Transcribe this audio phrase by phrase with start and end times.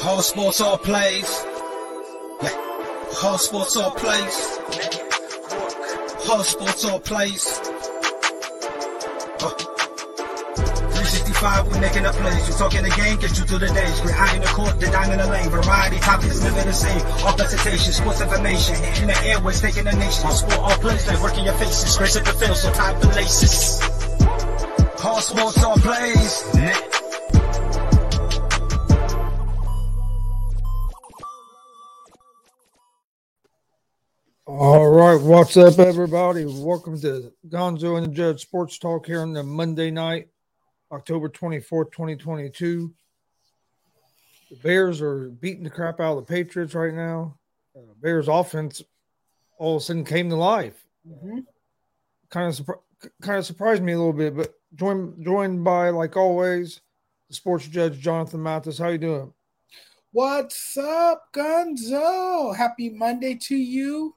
[0.00, 1.44] Whole sports all plays.
[2.40, 2.50] Yeah.
[3.18, 4.58] Whole sports all plays.
[6.22, 7.58] Whole sports all plays.
[9.42, 9.50] Uh.
[10.54, 12.48] 365, we making a plays.
[12.48, 14.00] You talking the game, get you through the days.
[14.04, 15.50] We're high in the court, the dime in the lane.
[15.50, 17.04] Variety topics living the same.
[17.26, 18.76] All presentation, sports information.
[19.02, 20.26] In the airways, taking the nation.
[20.26, 21.98] All sport, all plays, they working your faces.
[21.98, 23.82] Grace at the field, so tie the laces.
[25.02, 26.97] All sports, all plays.
[34.98, 36.44] Right, what's up, everybody?
[36.44, 40.26] Welcome to Gonzo and the Judge Sports Talk here on the Monday night,
[40.90, 42.92] October 24th, 2022.
[44.50, 47.36] The Bears are beating the crap out of the Patriots right now.
[47.76, 48.82] Uh, Bears offense
[49.58, 50.84] all of a sudden came to life.
[52.30, 52.68] Kind of
[53.22, 56.80] kind of surprised me a little bit, but joined joined by like always
[57.28, 58.78] the sports judge Jonathan Mathis.
[58.78, 59.32] How you doing?
[60.10, 62.56] What's up, Gonzo?
[62.56, 64.16] Happy Monday to you.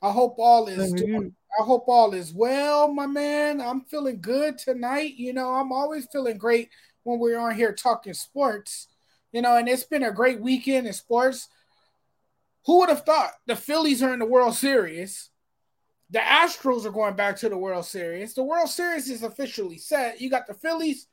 [0.00, 1.34] I hope all is doing.
[1.58, 3.60] I hope all is well, my man.
[3.60, 5.14] I'm feeling good tonight.
[5.16, 6.68] You know, I'm always feeling great
[7.02, 8.88] when we're on here talking sports.
[9.32, 11.48] You know, and it's been a great weekend in sports.
[12.66, 15.30] Who would have thought the Phillies are in the World Series?
[16.10, 18.34] The Astros are going back to the World Series.
[18.34, 20.20] The World Series is officially set.
[20.20, 21.06] You got the Phillies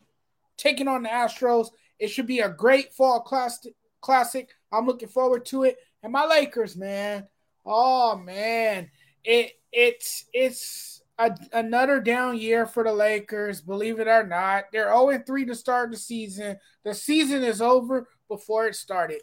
[0.58, 1.70] taking on the Astros.
[2.00, 3.66] It should be a great fall class-
[4.02, 4.50] classic.
[4.72, 5.78] I'm looking forward to it.
[6.04, 7.28] And my Lakers, man.
[7.66, 8.90] Oh man,
[9.24, 13.62] it it's it's a, another down year for the Lakers.
[13.62, 16.58] Believe it or not, they're 0 3 to start the season.
[16.84, 19.22] The season is over before it started.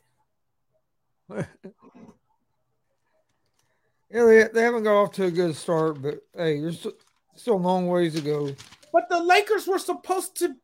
[4.12, 6.92] Yeah, they, they haven't got off to a good start, but hey, there's still,
[7.34, 8.54] still a long ways to go.
[8.92, 10.54] But the Lakers were supposed to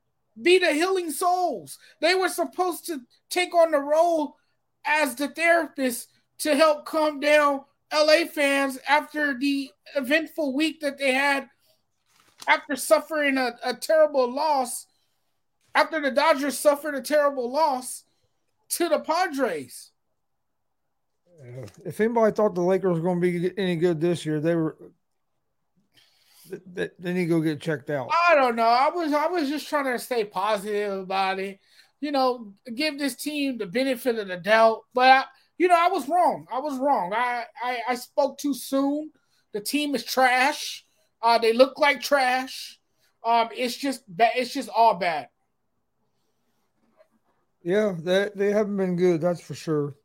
[0.40, 1.78] be the healing souls.
[2.02, 4.36] They were supposed to take on the role
[4.86, 6.08] as the therapist
[6.38, 11.48] to help calm down LA fans after the eventful week that they had
[12.46, 14.86] after suffering a, a terrible loss,
[15.74, 18.04] after the Dodgers suffered a terrible loss
[18.70, 19.90] to the Padres.
[21.84, 24.76] If anybody thought the Lakers were going to be any good this year, they were.
[26.66, 28.10] They, they need to go get checked out.
[28.28, 28.62] I don't know.
[28.62, 31.60] I was I was just trying to stay positive about it.
[32.00, 34.80] You know, give this team the benefit of the doubt.
[34.94, 35.24] But I,
[35.58, 36.46] you know, I was wrong.
[36.52, 37.12] I was wrong.
[37.12, 39.10] I, I I spoke too soon.
[39.52, 40.86] The team is trash.
[41.20, 42.78] Uh, they look like trash.
[43.24, 44.32] Um, it's just bad.
[44.36, 45.28] It's just all bad.
[47.62, 49.20] Yeah, they they haven't been good.
[49.20, 49.96] That's for sure.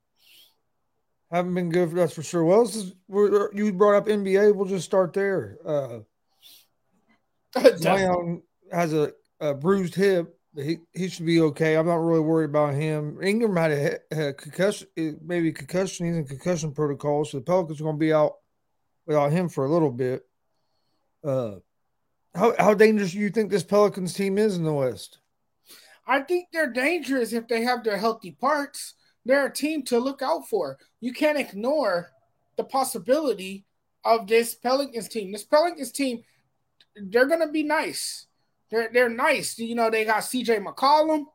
[1.32, 1.92] Haven't been good.
[1.92, 2.44] That's for sure.
[2.44, 4.54] Well, this is, you brought up NBA.
[4.56, 5.58] We'll just start there.
[5.66, 6.00] Uh,
[7.78, 10.38] Zion has a, a bruised hip.
[10.56, 11.76] He he should be okay.
[11.76, 13.18] I'm not really worried about him.
[13.24, 16.06] Ingram had a, a concussion, eh, maybe concussion.
[16.06, 18.36] He's in concussion protocol, so the Pelicans are going to be out
[19.08, 20.24] without him for a little bit.
[21.24, 21.56] Uh,
[22.36, 25.20] how how dangerous do you think this Pelicans team is in the West?
[26.06, 28.94] I think they're dangerous if they have their healthy parts.
[29.26, 30.78] They're a team to look out for.
[31.00, 32.12] You can't ignore
[32.58, 33.66] the possibility
[34.04, 35.32] of this Pelicans team.
[35.32, 36.24] This Pelicans team,
[36.96, 38.28] they're gonna be nice.
[38.74, 39.58] They're they're nice.
[39.60, 41.26] You know, they got CJ McCollum.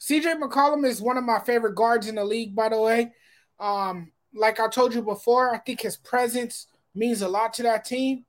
[0.00, 3.12] CJ McCollum is one of my favorite guards in the league, by the way.
[3.60, 7.84] Um, like I told you before, I think his presence means a lot to that
[7.84, 8.24] team.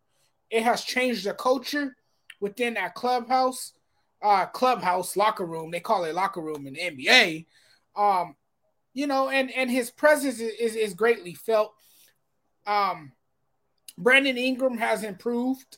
[0.52, 1.96] It has changed the culture
[2.40, 3.74] within that clubhouse
[4.22, 5.72] uh clubhouse locker room.
[5.72, 7.46] They call it locker room in the NBA.
[7.96, 8.36] Um,
[8.94, 11.74] you know, and and his presence is, is, is greatly felt.
[12.68, 13.12] Um,
[13.98, 15.78] Brandon Ingram has improved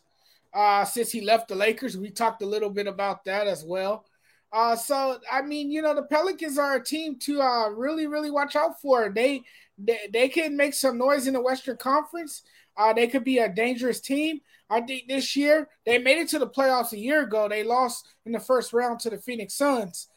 [0.57, 1.95] uh since he left the Lakers.
[1.97, 4.05] We talked a little bit about that as well.
[4.51, 8.31] Uh, so I mean, you know, the Pelicans are a team to uh really, really
[8.31, 9.09] watch out for.
[9.13, 9.43] They
[9.77, 12.41] they, they can make some noise in the Western Conference.
[12.75, 14.39] Uh, they could be a dangerous team.
[14.69, 17.47] I think this year they made it to the playoffs a year ago.
[17.47, 20.09] They lost in the first round to the Phoenix Suns.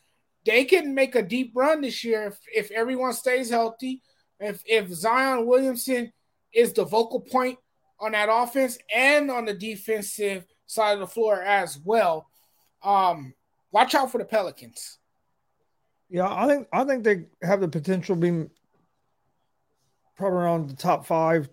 [0.44, 4.02] They can make a deep run this year if, if everyone stays healthy.
[4.38, 6.12] If if Zion Williamson
[6.52, 7.58] is the vocal point
[8.00, 12.29] on that offense and on the defensive side of the floor as well.
[12.82, 13.35] Um,
[13.73, 14.99] watch out for the Pelicans.
[16.08, 18.50] Yeah, I think I think they have the potential being
[20.17, 21.49] probably around the top five,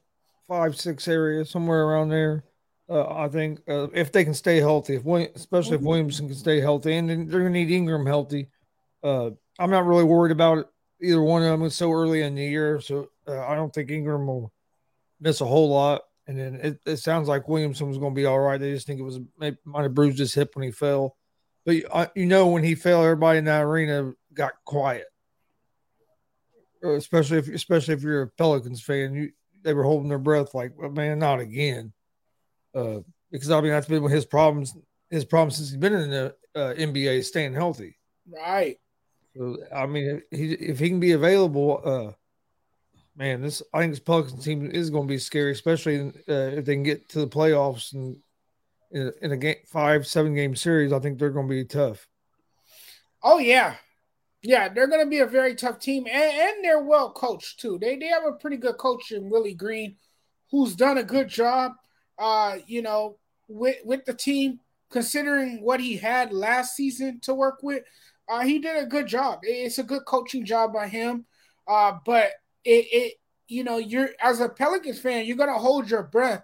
[0.47, 2.43] five, six area, somewhere around there.
[2.89, 6.37] Uh, I think uh, if they can stay healthy, if William, especially if Williamson can
[6.37, 8.49] stay healthy, and they're gonna need Ingram healthy.
[9.03, 10.67] Uh, I'm not really worried about it,
[11.01, 11.63] either one of them.
[11.63, 14.51] It's so early in the year, so uh, I don't think Ingram will
[15.19, 16.01] miss a whole lot.
[16.27, 18.59] And then it, it sounds like Williamson was going to be all right.
[18.59, 21.15] They just think it was maybe might have bruised his hip when he fell.
[21.65, 25.05] But you, uh, you know, when he fell, everybody in that arena got quiet.
[26.83, 29.31] especially if especially if you're a Pelicans fan, you
[29.63, 31.93] they were holding their breath like, well, man, not again.
[32.75, 32.99] Uh,
[33.31, 34.75] because I mean that's been his problems.
[35.09, 37.97] His problem since he's been in the uh, NBA is staying healthy.
[38.29, 38.77] Right.
[39.35, 42.11] So I mean, if he, if he can be available, uh,
[43.17, 45.99] man, this I think this Pelicans team is going to be scary, especially
[46.29, 48.17] uh, if they can get to the playoffs and
[48.91, 50.93] in, in a game five seven game series.
[50.93, 52.07] I think they're going to be tough.
[53.23, 53.75] Oh yeah,
[54.43, 57.77] yeah, they're going to be a very tough team, and, and they're well coached too.
[57.79, 59.95] They they have a pretty good coach in Willie Green,
[60.51, 61.73] who's done a good job.
[62.17, 64.59] Uh, you know, with with the team,
[64.91, 67.83] considering what he had last season to work with,
[68.29, 69.39] uh, he did a good job.
[69.43, 71.25] It's a good coaching job by him.
[71.67, 72.31] Uh, but
[72.63, 73.13] it, it,
[73.47, 76.43] you know, you're as a Pelicans fan, you're gonna hold your breath,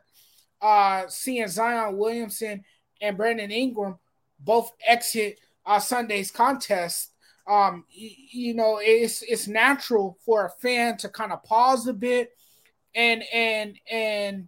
[0.61, 2.63] uh, seeing Zion Williamson
[3.01, 3.97] and Brandon Ingram
[4.39, 7.11] both exit uh, Sunday's contest.
[7.47, 11.93] Um, you, you know, it's it's natural for a fan to kind of pause a
[11.93, 12.31] bit
[12.95, 14.47] and and and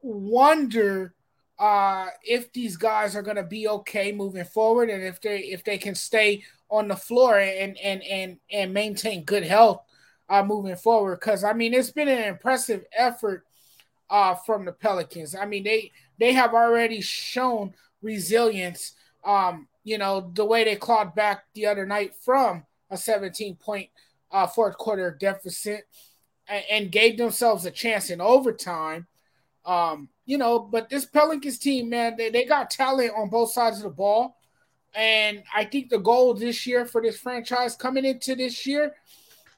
[0.00, 1.14] wonder
[1.58, 5.64] uh, if these guys are going to be okay moving forward and if they if
[5.64, 9.82] they can stay on the floor and and and and maintain good health
[10.28, 13.44] uh, moving forward because I mean it's been an impressive effort
[14.10, 15.34] uh, from the Pelicans.
[15.34, 18.94] I mean they they have already shown resilience
[19.24, 23.88] um, you know, the way they clawed back the other night from a 17 point
[24.30, 25.86] uh, fourth quarter deficit
[26.46, 29.06] and, and, gave themselves a chance in overtime.
[29.64, 33.78] Um, you know, but this Pelicans team, man, they, they got talent on both sides
[33.78, 34.36] of the ball.
[34.94, 38.94] And I think the goal this year for this franchise coming into this year,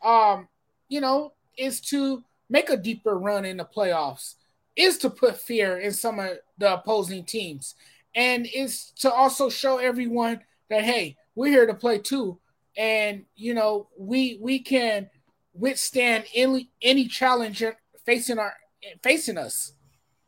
[0.05, 0.49] um,
[0.91, 4.35] you know, is to make a deeper run in the playoffs,
[4.77, 7.75] is to put fear in some of the opposing teams
[8.15, 12.39] and it's to also show everyone that hey, we're here to play too,
[12.77, 15.09] and you know we we can
[15.55, 17.63] withstand any any challenge
[18.05, 18.55] facing our
[19.03, 19.73] facing us.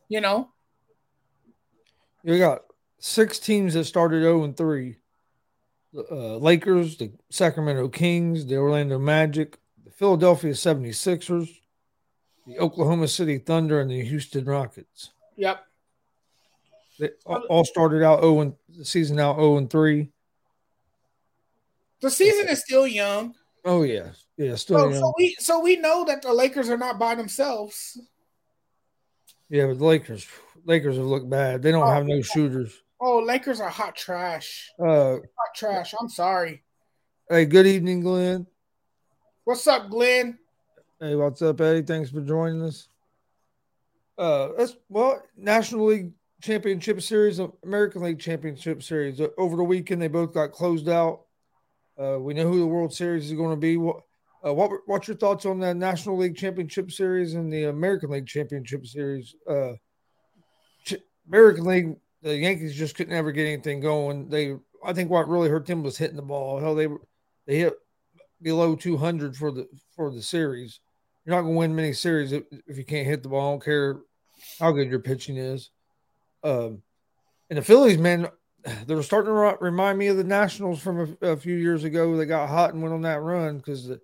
[0.09, 0.50] You know,
[2.23, 2.62] you got
[2.99, 4.97] six teams that started zero oh and three.
[5.95, 9.59] Uh, Lakers, the Sacramento Kings, the Orlando Magic, the
[10.02, 11.49] Philadelphia 76ers,
[12.44, 15.11] the Oklahoma City Thunder, and the Houston Rockets.
[15.37, 15.64] Yep.
[16.99, 20.11] They all started out 0 and the season out 0 and 3.
[22.00, 23.37] The season is still young.
[23.64, 24.09] Oh yeah.
[24.37, 25.00] Yeah, still so, young.
[25.00, 27.97] so we so we know that the Lakers are not by themselves.
[29.49, 30.26] Yeah, but the Lakers
[30.64, 31.62] Lakers have looked bad.
[31.62, 32.76] They don't oh, have no shooters.
[33.00, 34.68] Oh, Lakers are hot trash.
[34.80, 35.94] Uh hot trash.
[36.00, 36.64] I'm sorry.
[37.30, 38.49] Hey, good evening, Glenn.
[39.45, 40.39] What's up, Glenn?
[41.01, 41.83] Hey, what's up, Eddie?
[41.83, 42.87] Thanks for joining us.
[44.17, 49.21] Uh, that's well, National League Championship Series, American League Championship Series.
[49.21, 51.23] Uh, over the weekend, they both got closed out.
[52.01, 53.77] Uh, we know who the World Series is going to be.
[53.77, 54.03] What,
[54.47, 58.29] uh, what what's your thoughts on the National League Championship Series and the American League
[58.29, 59.35] Championship Series?
[59.51, 59.73] Uh,
[61.27, 64.29] American League, the Yankees just couldn't ever get anything going.
[64.29, 66.61] They, I think, what really hurt them was hitting the ball.
[66.61, 66.87] Hell, they
[67.49, 67.75] they hit
[68.43, 70.81] below 200 for the for the series.
[71.25, 73.49] You're not going to win many series if, if you can't hit the ball.
[73.49, 74.01] I don't care
[74.59, 75.71] how good your pitching is.
[76.43, 76.83] Um,
[77.49, 78.29] and the Phillies, man,
[78.87, 82.17] they're starting to remind me of the Nationals from a, a few years ago.
[82.17, 84.01] They got hot and went on that run because the,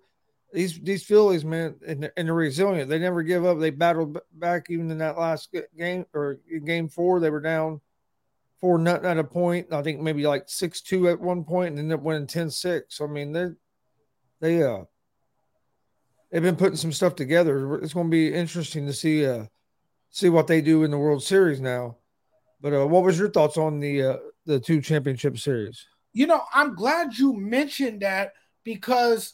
[0.53, 2.89] these these Phillies, man, and they're, and they're resilient.
[2.89, 3.59] They never give up.
[3.59, 7.19] They battled back even in that last game or game four.
[7.19, 7.81] They were down
[8.59, 9.71] four nothing at a point.
[9.71, 13.01] I think maybe like six two at one point, and ended up winning 10-6.
[13.01, 13.49] I mean, they
[14.39, 14.83] they uh
[16.31, 17.75] they've been putting some stuff together.
[17.75, 19.45] It's going to be interesting to see uh
[20.09, 21.97] see what they do in the World Series now.
[22.61, 25.85] But uh, what was your thoughts on the uh, the two championship series?
[26.13, 29.33] You know, I'm glad you mentioned that because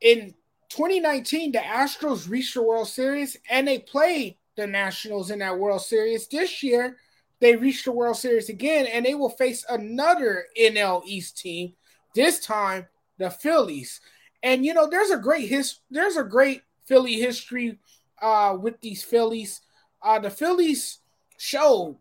[0.00, 0.34] in
[0.70, 5.82] 2019 the Astros reached the World Series and they played the Nationals in that World
[5.82, 6.26] Series.
[6.28, 6.96] This year
[7.40, 11.74] they reached the World Series again and they will face another NL East team.
[12.14, 12.86] This time
[13.18, 14.00] the Phillies.
[14.42, 17.78] And you know, there's a great his there's a great Philly history
[18.22, 19.60] uh, with these Phillies.
[20.02, 20.98] Uh, the Phillies
[21.38, 21.98] showed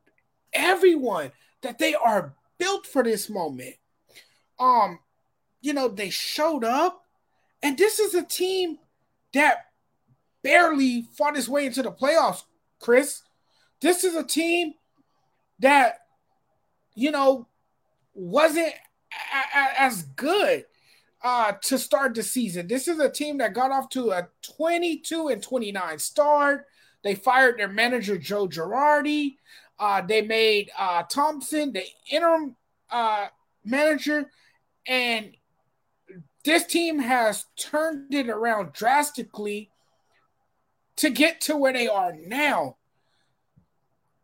[0.53, 3.75] everyone that they are built for this moment.
[4.59, 4.99] Um,
[5.61, 7.03] you know, they showed up,
[7.61, 8.77] and this is a team
[9.33, 9.65] that
[10.43, 12.43] barely fought its way into the playoffs,
[12.79, 13.23] Chris.
[13.81, 14.73] This is a team
[15.59, 15.99] that,
[16.95, 17.47] you know,
[18.13, 18.73] wasn't
[19.33, 20.65] a- a- as good
[21.27, 22.67] uh, to start the season.
[22.67, 26.67] This is a team that got off to a 22 and 29 start.
[27.03, 29.35] They fired their manager, Joe Girardi.
[29.77, 32.55] Uh, they made uh, Thomson the interim
[32.89, 33.27] uh,
[33.65, 34.31] manager,
[34.87, 35.35] and
[36.45, 39.69] this team has turned it around drastically
[40.95, 42.77] to get to where they are now.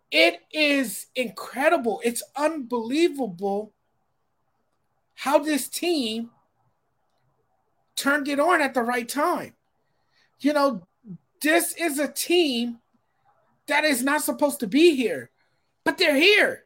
[0.10, 2.00] It is incredible.
[2.06, 3.74] It's unbelievable
[5.16, 6.30] how this team
[7.96, 9.54] turned it on at the right time.
[10.40, 10.88] You know,
[11.42, 12.80] this is a team
[13.68, 15.30] that is not supposed to be here,
[15.84, 16.64] but they're here.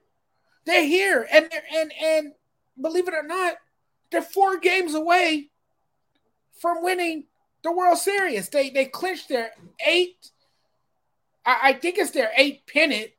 [0.66, 2.34] They're here, and and and
[2.80, 3.56] believe it or not,
[4.12, 5.50] they're four games away
[6.60, 7.26] from winning
[7.64, 8.50] the World Series.
[8.50, 9.52] They they clinched their
[9.86, 10.32] eight.
[11.46, 13.12] I, I think it's their eighth pennant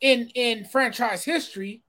[0.00, 1.82] in in franchise history.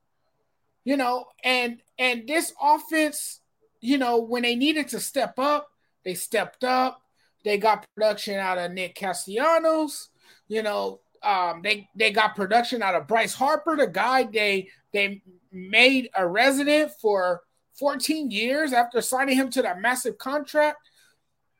[0.83, 3.40] You know, and and this offense,
[3.81, 5.67] you know, when they needed to step up,
[6.05, 7.01] they stepped up.
[7.43, 10.09] They got production out of Nick Castellanos.
[10.47, 15.21] You know, um, they they got production out of Bryce Harper, the guy they they
[15.51, 17.41] made a resident for
[17.79, 20.77] 14 years after signing him to that massive contract.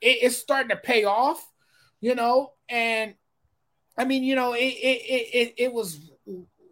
[0.01, 1.45] It, it's starting to pay off,
[1.99, 3.15] you know, and
[3.97, 6.11] I mean, you know, it it it, it was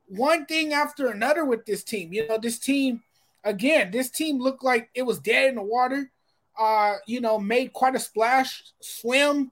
[0.07, 2.13] one thing after another with this team.
[2.13, 3.01] You know, this team
[3.43, 6.11] again, this team looked like it was dead in the water.
[6.57, 9.51] Uh, you know, made quite a splash, swim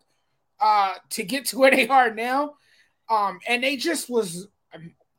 [0.60, 2.56] uh to get to where they are now.
[3.10, 4.48] Um, and they just was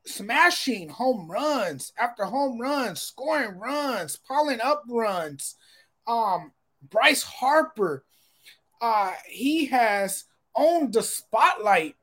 [0.04, 5.56] smashing home runs after home runs, scoring runs, piling up runs.
[6.06, 6.52] Um,
[6.90, 8.04] Bryce Harper,
[8.80, 11.94] uh, he has owned the spotlight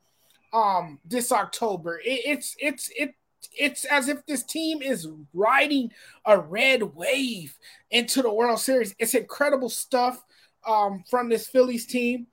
[0.53, 2.00] um this October.
[2.00, 3.13] It, it's it's it
[3.58, 5.92] it's as if this team is riding
[6.25, 7.58] a red wave
[7.92, 8.96] into the World Series.
[9.00, 10.24] It's incredible stuff
[10.66, 12.28] um, from this Phillies team.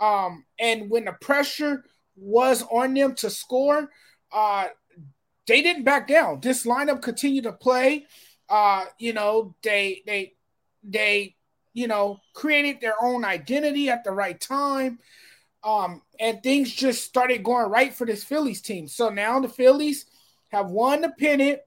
[0.00, 1.84] Um, and when the pressure
[2.16, 3.90] was on them to score,
[4.32, 4.66] uh,
[5.46, 6.40] they didn't back down.
[6.40, 8.06] This lineup continued to play.
[8.48, 10.34] Uh, you know, they they
[10.82, 11.34] they
[11.72, 14.98] you know created their own identity at the right time.
[15.64, 18.86] Um, and things just started going right for this Phillies team.
[18.86, 20.06] So now the Phillies
[20.48, 21.60] have won the pennant.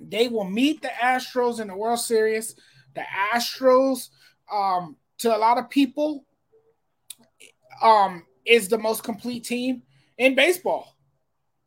[0.00, 2.54] They will meet the Astros in the World Series.
[2.94, 4.10] The Astros,
[4.52, 6.24] um, to a lot of people,
[7.82, 9.82] um, is the most complete team
[10.16, 10.96] in baseball.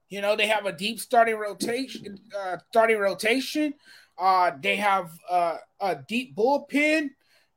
[0.09, 3.73] You know, they have a deep starting rotation, uh, starting rotation.
[4.17, 7.09] Uh, they have uh, a deep bullpen.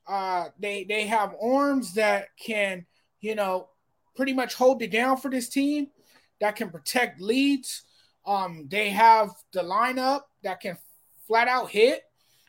[0.06, 2.86] Uh, they they have arms that can,
[3.20, 3.68] you know,
[4.14, 5.88] pretty much hold it down for this team.
[6.40, 7.82] That can protect leads.
[8.26, 10.78] Um, they have the lineup that can
[11.26, 12.02] flat out hit.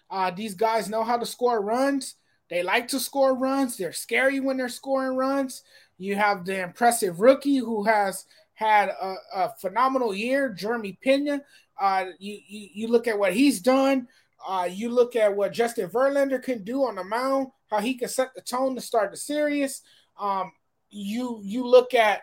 [0.10, 2.16] Uh, these guys know how to score runs.
[2.50, 3.78] They like to score runs.
[3.78, 5.64] They're scary when they're scoring runs.
[5.98, 10.50] You have the impressive rookie who has had a, a phenomenal year.
[10.50, 11.42] Jeremy Pena.
[11.80, 14.08] Uh, you, you, you look at what he's done.
[14.48, 18.08] Uh, you look at what Justin Verlander can do on the mound, how he can
[18.08, 19.82] set the tone to start the series.
[20.20, 20.52] Um,
[20.90, 22.22] you you look at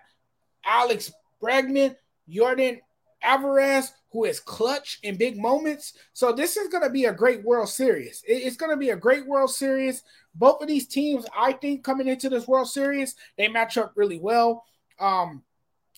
[0.64, 1.96] Alex Bregman,
[2.30, 2.80] Yordan
[3.22, 5.94] Alvarez, who is clutch in big moments.
[6.12, 8.22] So this is going to be a great World Series.
[8.26, 10.02] It's going to be a great World Series.
[10.34, 14.18] Both of these teams, I think, coming into this World Series, they match up really
[14.18, 14.64] well.
[14.98, 15.42] Um,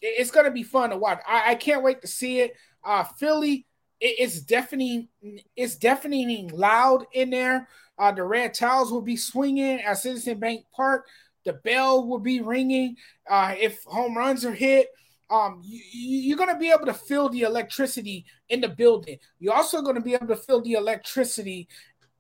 [0.01, 1.21] it's going to be fun to watch.
[1.27, 2.55] I, I can't wait to see it.
[2.85, 3.67] Uh, Philly,
[4.01, 5.09] it, it's deafening.
[5.57, 7.69] It's deafening loud in there.
[7.99, 11.07] Uh, the red towels will be swinging at Citizen Bank Park.
[11.45, 12.97] The bell will be ringing.
[13.29, 14.89] Uh, if home runs are hit,
[15.31, 19.19] um, you, you're going to be able to feel the electricity in the building.
[19.39, 21.69] You're also going to be able to feel the electricity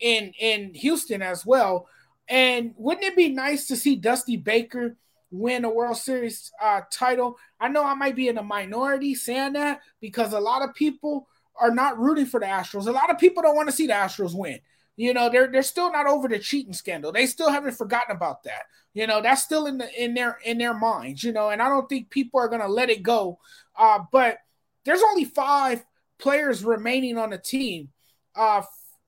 [0.00, 1.88] in in Houston as well.
[2.28, 4.96] And wouldn't it be nice to see Dusty Baker
[5.34, 7.36] win a World Series uh, title.
[7.60, 11.28] I know I might be in a minority saying that because a lot of people
[11.60, 12.86] are not rooting for the Astros.
[12.86, 14.60] A lot of people don't want to see the Astros win.
[14.96, 17.10] You know, they're they're still not over the cheating scandal.
[17.10, 18.62] They still haven't forgotten about that.
[18.94, 21.22] You know, that's still in the in their in their minds.
[21.22, 23.38] You know, and I don't think people are gonna let it go.
[23.76, 24.38] Uh, but
[24.84, 25.84] there's only five
[26.18, 27.88] players remaining on the team
[28.36, 28.62] uh,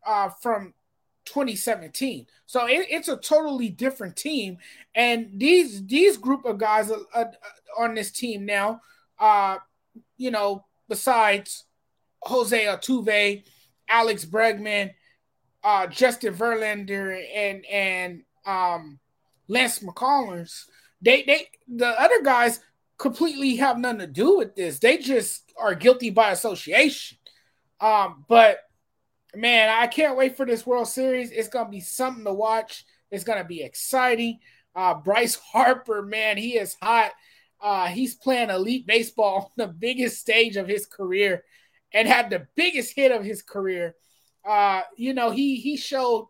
[0.05, 0.75] uh, from
[1.27, 2.27] 2017.
[2.47, 4.59] So it, it's a totally different team,
[4.95, 7.25] and these these group of guys uh, uh,
[7.79, 8.81] on this team now,
[9.19, 9.59] uh,
[10.17, 11.65] you know, besides
[12.23, 13.45] Jose Altuve,
[13.89, 14.95] Alex Bregman,
[15.63, 18.99] uh, Justin Verlander, and and um,
[19.49, 20.65] Lance McCullers,
[21.01, 22.61] they they the other guys
[22.99, 24.79] completely have nothing to do with this.
[24.79, 27.19] They just are guilty by association.
[27.81, 28.59] Um, but
[29.35, 31.31] man, I can't wait for this World Series.
[31.31, 32.85] It's gonna be something to watch.
[33.11, 34.39] It's gonna be exciting.
[34.75, 37.13] Uh, Bryce Harper, man, he is hot.
[37.61, 41.45] Uh, he's playing elite baseball on the biggest stage of his career,
[41.93, 43.95] and had the biggest hit of his career.
[44.47, 46.29] Uh, you know, he he showed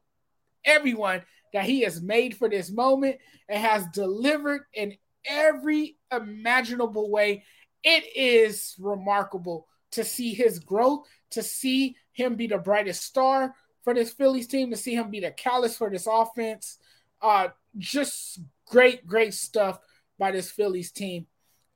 [0.65, 3.17] everyone that he has made for this moment
[3.49, 7.45] and has delivered in every imaginable way.
[7.83, 13.55] It is remarkable to see his growth, to see him be the brightest star
[13.85, 16.79] for this Phillies team, to see him be the callus for this offense.
[17.23, 19.79] Uh, just great, great stuff
[20.19, 21.27] by this Phillies team.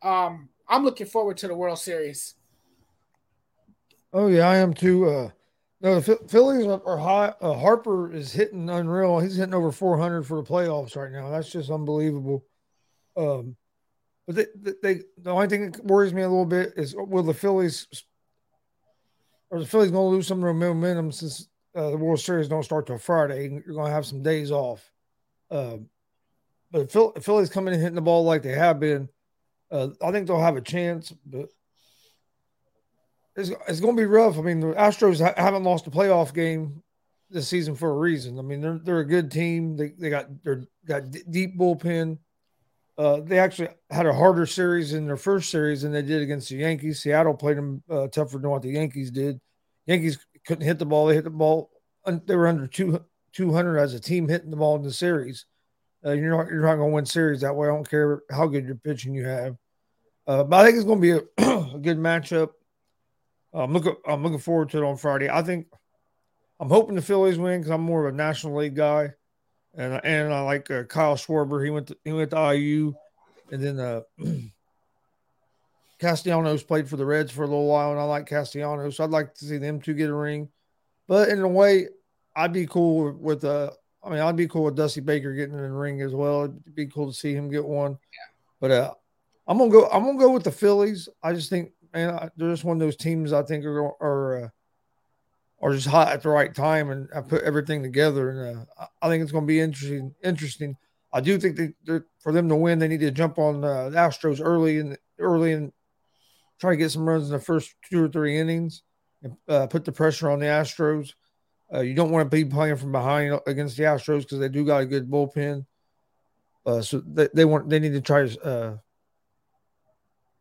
[0.03, 2.35] Um, I'm looking forward to the World Series.
[4.13, 5.09] Oh yeah, I am too.
[5.09, 5.31] Uh,
[5.81, 7.33] no, the Phillies are high.
[7.41, 9.19] Uh, Harper is hitting unreal.
[9.19, 11.31] He's hitting over 400 for the playoffs right now.
[11.31, 12.45] That's just unbelievable.
[13.17, 13.57] Um,
[14.27, 17.35] but they, they, the only thing that worries me a little bit is will the
[17.35, 17.87] Phillies
[19.51, 22.49] or the Phillies going to lose some of their momentum since uh, the World Series
[22.49, 23.49] don't start till Friday.
[23.49, 24.91] You're going to have some days off.
[25.51, 25.89] Um,
[26.71, 29.09] but Phil, Phillies coming and hitting the ball like they have been,
[29.71, 31.13] uh, I think they'll have a chance.
[31.27, 31.49] But
[33.41, 34.39] it's, it's going to be rough.
[34.39, 36.83] I mean, the Astros ha- haven't lost a playoff game
[37.31, 38.39] this season for a reason.
[38.39, 39.77] I mean, they're they're a good team.
[39.77, 42.19] They they got they're got d- deep bullpen.
[42.99, 46.51] Uh, they actually had a harder series in their first series than they did against
[46.51, 47.01] the Yankees.
[47.01, 49.41] Seattle played them uh, tougher than what the Yankees did.
[49.87, 51.07] Yankees couldn't hit the ball.
[51.07, 51.71] They hit the ball.
[52.07, 55.47] They were under two, 200 as a team hitting the ball in the series.
[56.05, 57.69] Uh, you're not you're not going to win series that way.
[57.69, 59.57] I don't care how good your pitching you have.
[60.27, 62.51] Uh, but I think it's going to be a, a good matchup.
[63.53, 65.29] I'm looking I'm looking forward to it on Friday.
[65.29, 65.67] I think
[66.59, 69.11] I'm hoping the Phillies win because I'm more of a National League guy,
[69.75, 71.65] and and I like uh, Kyle Schwarber.
[71.65, 72.95] He went to, he went to IU,
[73.51, 74.03] and then uh,
[75.99, 79.11] Castellanos played for the Reds for a little while, and I like Castellanos, so I'd
[79.11, 80.49] like to see them two get a ring.
[81.09, 81.89] But in a way,
[82.37, 83.71] I'd be cool with uh,
[84.03, 86.45] I mean, I'd be cool with Dusty Baker getting in the ring as well.
[86.45, 87.93] It'd be cool to see him get one.
[87.93, 87.99] Yeah.
[88.61, 88.95] But uh,
[89.47, 89.89] I'm gonna go.
[89.93, 91.09] I'm gonna go with the Phillies.
[91.23, 94.49] I just think man, they're just one of those teams I think are are uh,
[95.63, 99.09] are just hot at the right time, and I put everything together, and uh, I
[99.09, 100.15] think it's going to be interesting.
[100.23, 100.77] Interesting.
[101.13, 103.97] I do think that for them to win, they need to jump on uh, the
[103.97, 105.73] Astros early and early and
[106.61, 108.83] try to get some runs in the first two or three innings
[109.23, 111.15] and uh, put the pressure on the Astros.
[111.73, 114.65] Uh, you don't want to be playing from behind against the Astros because they do
[114.65, 115.67] got a good bullpen.
[116.65, 118.77] Uh, so they, they want they need to try to uh,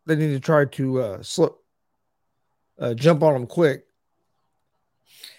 [0.10, 1.54] they need to try to uh, slip,
[2.80, 3.86] uh, jump on them quick.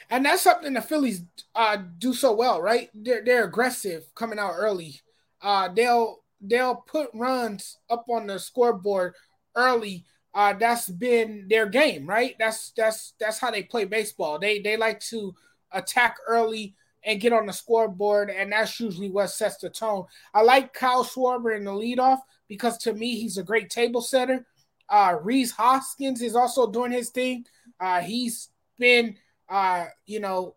[0.09, 1.23] And that's something the Phillies
[1.55, 2.89] uh, do so well, right?
[2.95, 5.01] They're they're aggressive coming out early.
[5.43, 9.15] Uh, they'll they'll put runs up on the scoreboard
[9.55, 10.05] early.
[10.33, 12.37] Uh, that's been their game, right?
[12.39, 14.39] That's that's that's how they play baseball.
[14.39, 15.35] They they like to
[15.73, 20.05] attack early and get on the scoreboard, and that's usually what sets the tone.
[20.35, 24.45] I like Kyle Schwarber in the leadoff because to me he's a great table setter.
[24.91, 27.47] Uh, Rhys Hoskins is also doing his thing.
[27.79, 29.17] Uh, he's been,
[29.49, 30.57] uh, you know,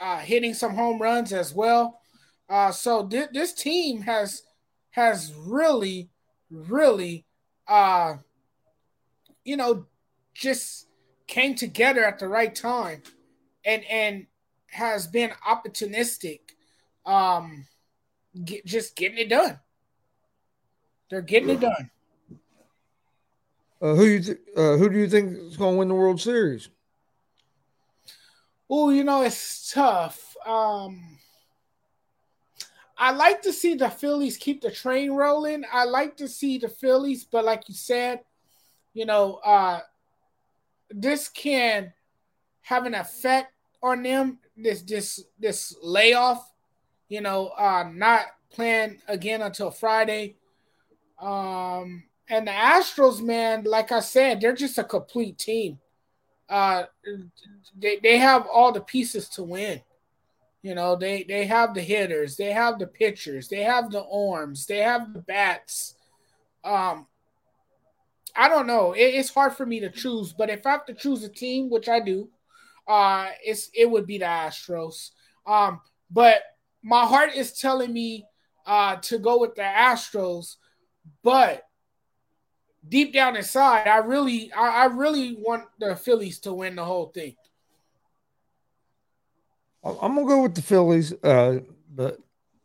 [0.00, 2.00] uh, hitting some home runs as well.
[2.48, 4.42] Uh, so th- this team has
[4.90, 6.10] has really,
[6.50, 7.24] really,
[7.68, 8.14] uh,
[9.44, 9.86] you know,
[10.34, 10.88] just
[11.26, 13.02] came together at the right time,
[13.64, 14.26] and and
[14.66, 16.40] has been opportunistic,
[17.04, 17.66] um,
[18.44, 19.58] get, just getting it done.
[21.10, 21.90] They're getting it done.
[23.82, 26.20] Uh, who you th- uh, who do you think is going to win the World
[26.20, 26.68] Series?
[28.70, 30.36] Oh, you know it's tough.
[30.46, 31.18] Um,
[32.96, 35.64] I like to see the Phillies keep the train rolling.
[35.70, 38.20] I like to see the Phillies, but like you said,
[38.94, 39.80] you know, uh,
[40.88, 41.92] this can
[42.60, 44.38] have an effect on them.
[44.56, 46.52] This this this layoff,
[47.08, 50.36] you know, uh, not playing again until Friday.
[51.20, 55.78] Um, and the Astros, man, like I said, they're just a complete team.
[56.48, 56.84] Uh,
[57.76, 59.80] they they have all the pieces to win.
[60.62, 64.66] You know, they they have the hitters, they have the pitchers, they have the arms,
[64.66, 65.96] they have the bats.
[66.62, 67.06] Um,
[68.36, 68.92] I don't know.
[68.92, 71.68] It, it's hard for me to choose, but if I have to choose a team,
[71.68, 72.28] which I do,
[72.86, 75.10] uh, it's it would be the Astros.
[75.46, 75.80] Um,
[76.10, 76.42] but
[76.82, 78.26] my heart is telling me
[78.66, 80.56] uh to go with the Astros,
[81.24, 81.64] but
[82.88, 87.06] deep down inside, I really, I, I really want the Phillies to win the whole
[87.06, 87.36] thing.
[89.84, 91.58] I'm gonna go with the Phillies, uh,
[91.92, 92.18] but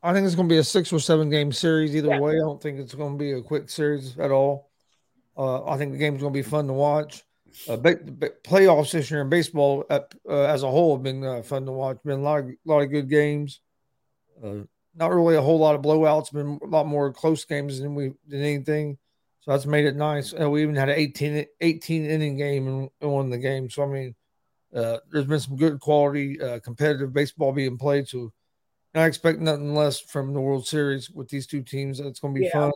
[0.04, 2.20] I think it's gonna be a six or seven game series either yeah.
[2.20, 2.34] way.
[2.34, 4.70] I don't think it's gonna be a quick series at all.
[5.36, 7.24] Uh, I think the game's gonna be fun to watch.
[7.68, 11.24] Uh, ba- ba- playoffs this year in baseball at, uh, as a whole have been
[11.24, 11.98] uh, fun to watch.
[12.06, 13.62] Been a lot of lot of good games.
[14.44, 14.64] Uh,
[14.96, 16.32] not really a whole lot of blowouts.
[16.32, 19.00] Been a lot more close games than we than anything.
[19.48, 20.34] So that's made it nice.
[20.34, 23.70] And we even had an 18, 18 inning game and, and won the game.
[23.70, 24.16] So, I mean,
[24.76, 28.10] uh, there's been some good quality uh, competitive baseball being played.
[28.10, 28.34] So,
[28.94, 32.02] I expect nothing less from the World Series with these two teams.
[32.02, 32.52] It's going to be yeah.
[32.52, 32.72] fun.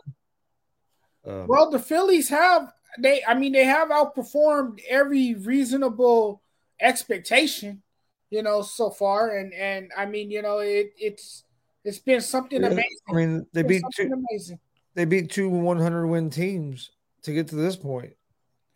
[1.26, 3.22] Um, well, the Phillies have they.
[3.26, 6.40] I mean, they have outperformed every reasonable
[6.80, 7.82] expectation,
[8.30, 9.36] you know, so far.
[9.36, 11.44] And and I mean, you know, it it's
[11.84, 12.98] it's been something yeah, amazing.
[13.10, 14.60] I mean, they beat two amazing.
[14.94, 16.90] They beat two 100 win teams
[17.22, 18.14] to get to this point.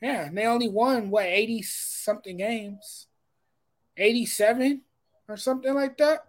[0.00, 3.06] Yeah, and they only won what 80 something games.
[3.96, 4.82] 87
[5.28, 6.20] or something like that.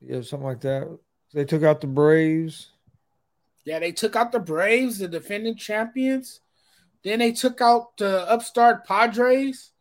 [0.00, 0.98] Yeah, something like that.
[1.32, 2.70] They took out the Braves.
[3.64, 6.40] Yeah, they took out the Braves, the defending champions.
[7.02, 9.72] Then they took out the upstart Padres.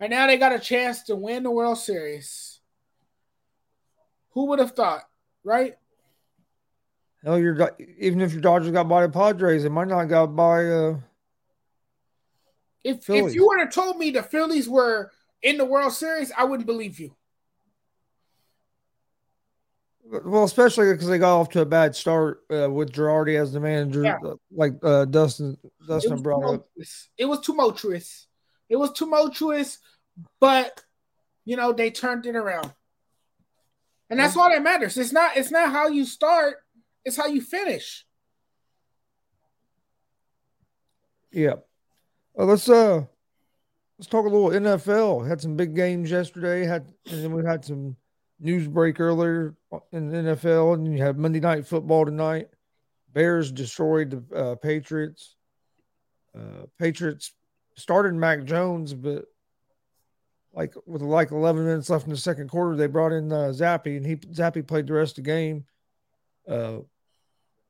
[0.00, 2.60] And now they got a chance to win the World Series.
[4.30, 5.04] Who would have thought,
[5.44, 5.76] right?
[7.24, 10.66] Hell, your even if your Dodgers got by the Padres, it might not got by.
[10.66, 10.96] Uh,
[12.82, 13.26] if Phillies.
[13.26, 16.66] if you would have told me the Phillies were in the World Series, I wouldn't
[16.66, 17.14] believe you.
[20.04, 23.60] Well, especially because they got off to a bad start uh, with Girardi as the
[23.60, 24.18] manager, yeah.
[24.22, 25.56] Uh, like uh, Dustin
[25.86, 26.68] Dustin it brought up.
[27.16, 28.26] It was tumultuous.
[28.68, 29.78] It was tumultuous,
[30.40, 30.82] but
[31.44, 32.72] you know they turned it around,
[34.10, 34.98] and that's all that matters.
[34.98, 35.36] It's not.
[35.36, 36.56] It's not how you start.
[37.04, 38.04] It's how you finish.
[41.32, 41.54] Yeah.
[42.34, 43.04] Well, let's uh
[43.98, 45.26] let's talk a little NFL.
[45.26, 46.64] Had some big games yesterday.
[46.64, 47.96] Had and then we had some
[48.38, 49.54] news break earlier
[49.92, 52.48] in the NFL, and you have Monday Night Football tonight.
[53.12, 55.36] Bears destroyed the uh, Patriots.
[56.34, 57.32] Uh, Patriots
[57.76, 59.26] started Mac Jones, but
[60.54, 63.96] like with like 11 minutes left in the second quarter, they brought in uh, Zappe,
[63.96, 65.64] and he Zappe played the rest of the game.
[66.48, 66.78] Uh,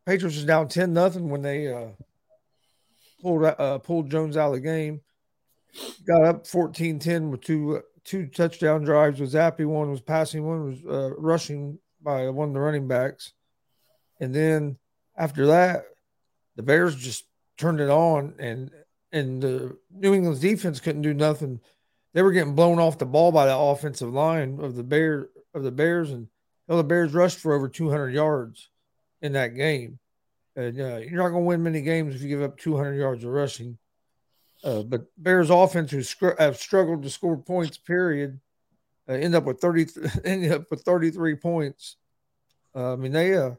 [0.04, 1.88] Patriots was down 10 nothing when they uh,
[3.20, 5.00] pulled uh, pulled Jones out of the game.
[6.06, 9.64] Got up 14-10 with two two touchdown drives with Zappe.
[9.64, 13.32] One was passing, one was uh, rushing by one of the running backs.
[14.20, 14.76] And then
[15.16, 15.84] after that,
[16.56, 17.24] the Bears just
[17.56, 18.70] turned it on, and
[19.12, 21.60] and the New England's defense couldn't do nothing.
[22.12, 25.62] They were getting blown off the ball by the offensive line of the Bear of
[25.62, 26.28] the Bears, and
[26.66, 28.68] well, the Bears rushed for over 200 yards
[29.22, 29.98] in that game.
[30.54, 33.24] And uh, you're not going to win many games if you give up 200 yards
[33.24, 33.78] of rushing.
[34.62, 38.38] Uh, but Bears offense, who scr- have struggled to score points, period,
[39.08, 39.87] uh, end up with 30,
[40.24, 41.96] end up with 33 points.
[42.74, 43.52] Uh, I mean, they uh,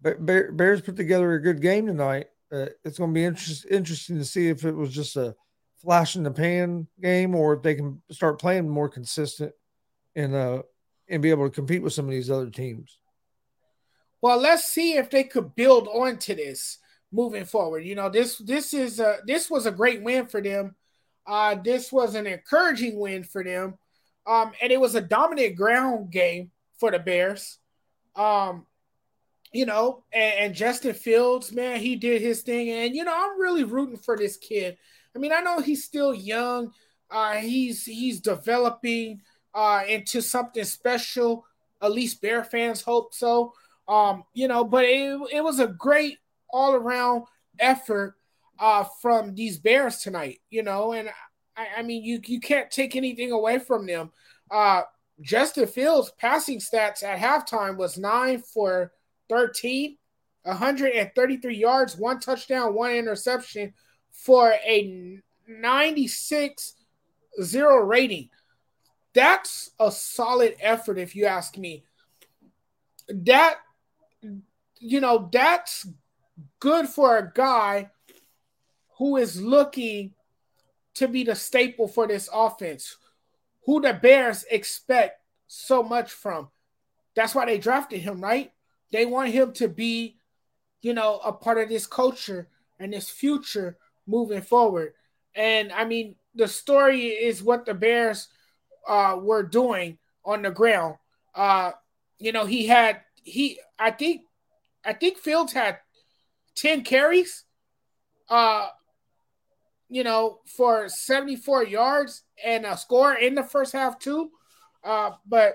[0.00, 2.26] Bear, Bears put together a good game tonight.
[2.52, 5.34] Uh, it's going to be interest, interesting to see if it was just a
[5.82, 9.52] flash in the pan game or if they can start playing more consistent
[10.14, 10.62] and
[11.08, 12.98] and be able to compete with some of these other teams.
[14.24, 16.78] Well, let's see if they could build onto this
[17.12, 17.84] moving forward.
[17.84, 20.76] You know, this this is a this was a great win for them.
[21.26, 23.74] Uh, this was an encouraging win for them,
[24.26, 27.58] um, and it was a dominant ground game for the Bears.
[28.16, 28.64] Um,
[29.52, 33.38] you know, and, and Justin Fields, man, he did his thing, and you know, I'm
[33.38, 34.78] really rooting for this kid.
[35.14, 36.72] I mean, I know he's still young.
[37.10, 39.20] Uh, he's he's developing
[39.52, 41.44] uh, into something special.
[41.82, 43.52] At least Bear fans hope so.
[43.86, 46.18] Um, you know, but it, it was a great
[46.50, 47.24] all around
[47.58, 48.14] effort
[48.58, 51.10] uh, from these Bears tonight, you know, and
[51.56, 54.10] I, I, mean, you, you can't take anything away from them.
[54.50, 54.82] Uh,
[55.20, 58.92] Justin Fields' passing stats at halftime was nine for
[59.28, 59.96] 13,
[60.42, 63.72] 133 yards, one touchdown, one interception
[64.10, 66.74] for a 96
[67.42, 68.28] 0 rating.
[69.14, 71.84] That's a solid effort, if you ask me.
[73.08, 73.56] That,
[74.78, 75.86] you know, that's
[76.60, 77.90] good for a guy
[78.98, 80.12] who is looking
[80.94, 82.96] to be the staple for this offense,
[83.66, 86.48] who the Bears expect so much from.
[87.14, 88.52] That's why they drafted him, right?
[88.92, 90.16] They want him to be,
[90.82, 94.94] you know, a part of this culture and this future moving forward.
[95.34, 98.28] And I mean, the story is what the Bears
[98.86, 100.96] uh, were doing on the ground.
[101.34, 101.72] Uh,
[102.18, 104.22] you know, he had he I think
[104.84, 105.78] I think Fields had
[106.56, 107.44] 10 carries,
[108.28, 108.68] uh,
[109.88, 114.30] you know, for 74 yards and a score in the first half too.
[114.84, 115.54] Uh, but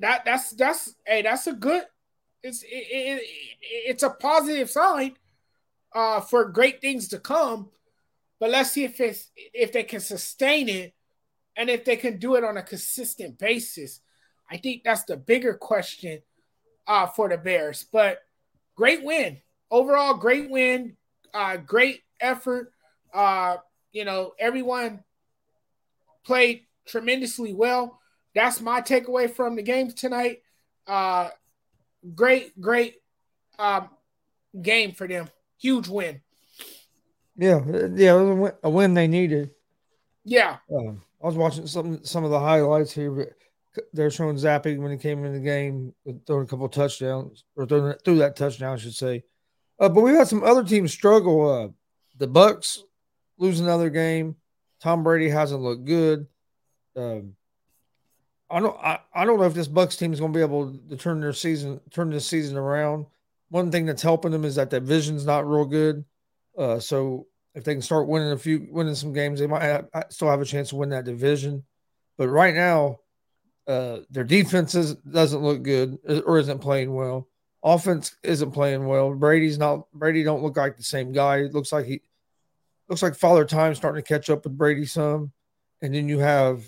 [0.00, 1.84] that that's that's hey, that's a good
[2.42, 3.22] it's it, it,
[3.60, 5.14] it's a positive sign
[5.94, 7.70] uh for great things to come.
[8.40, 10.94] But let's see if it's if they can sustain it
[11.56, 14.00] and if they can do it on a consistent basis.
[14.52, 16.20] I think that's the bigger question
[16.86, 17.86] uh for the Bears.
[17.90, 18.18] But
[18.76, 19.40] great win
[19.72, 20.96] overall, great win,
[21.34, 22.72] uh, great effort.
[23.12, 23.56] Uh,
[23.92, 25.02] you know, everyone
[26.24, 27.98] played tremendously well.
[28.34, 30.42] that's my takeaway from the games tonight.
[30.86, 31.30] Uh,
[32.14, 32.96] great, great
[33.58, 33.88] um,
[34.60, 35.28] game for them.
[35.58, 36.20] Huge win.
[37.36, 37.60] Yeah,
[37.94, 39.50] yeah, it was a win, a win they needed.
[40.24, 40.58] Yeah.
[40.74, 43.30] Um, I was watching some some of the highlights here, but
[43.92, 45.94] they're showing Zappe when he came in the game,
[46.26, 49.24] throwing a couple touchdowns or throwing through that touchdown, I should say.
[49.78, 51.50] Uh, but we've had some other teams struggle.
[51.50, 51.68] Uh,
[52.18, 52.82] the Bucks
[53.38, 54.36] lose another game.
[54.80, 56.26] Tom Brady hasn't looked good.
[56.96, 57.34] Um,
[58.50, 58.76] I don't.
[58.78, 61.20] I, I don't know if this Bucks team is going to be able to turn
[61.20, 63.06] their season, turn this season around.
[63.48, 66.04] One thing that's helping them is that that vision's not real good.
[66.56, 69.88] Uh, so if they can start winning a few, winning some games, they might have,
[70.10, 71.64] still have a chance to win that division.
[72.18, 73.00] But right now,
[73.66, 77.28] uh, their defense is, doesn't look good or isn't playing well.
[77.62, 79.14] Offense isn't playing well.
[79.14, 79.90] Brady's not.
[79.92, 81.38] Brady don't look like the same guy.
[81.38, 82.02] It looks like he
[82.88, 85.30] looks like Father Time starting to catch up with Brady some,
[85.80, 86.64] and then you have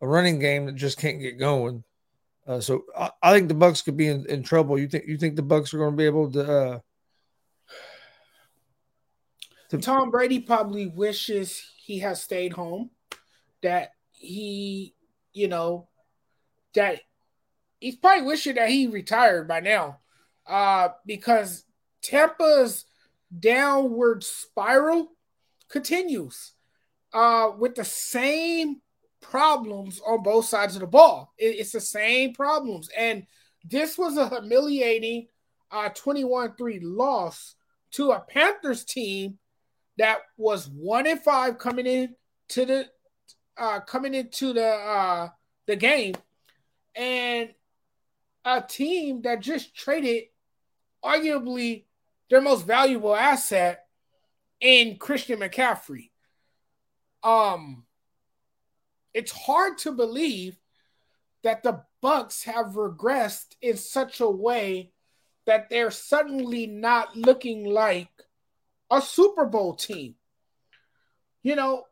[0.00, 1.84] a running game that just can't get going.
[2.46, 4.78] Uh, so I, I, think the Bucks could be in, in, trouble.
[4.78, 6.78] You think you think the Bucks are going to be able to, uh,
[9.68, 12.90] to Tom Brady probably wishes he has stayed home,
[13.62, 14.94] that he,
[15.32, 15.88] you know,
[16.74, 17.00] that
[17.80, 19.98] he's probably wishing that he retired by now,
[20.46, 21.64] uh, because
[22.02, 22.84] Tampa's
[23.38, 25.08] downward spiral
[25.68, 26.52] continues,
[27.12, 28.80] uh, with the same
[29.20, 31.32] problems on both sides of the ball.
[31.38, 32.88] It, it's the same problems.
[32.96, 33.26] And
[33.64, 35.28] this was a humiliating
[35.70, 37.54] uh, 21 3 loss
[37.92, 39.38] to a Panthers team
[39.98, 42.14] that was one in five coming in
[42.48, 42.86] to the
[43.56, 45.28] uh, coming into the uh,
[45.66, 46.14] the game,
[46.94, 47.50] and
[48.44, 50.24] a team that just traded
[51.04, 51.84] arguably
[52.30, 53.86] their most valuable asset
[54.60, 56.10] in Christian McCaffrey.
[57.22, 57.84] Um,
[59.14, 60.56] it's hard to believe
[61.42, 64.92] that the Bucks have regressed in such a way
[65.46, 68.10] that they're suddenly not looking like
[68.90, 70.14] a Super Bowl team.
[71.42, 71.84] You know,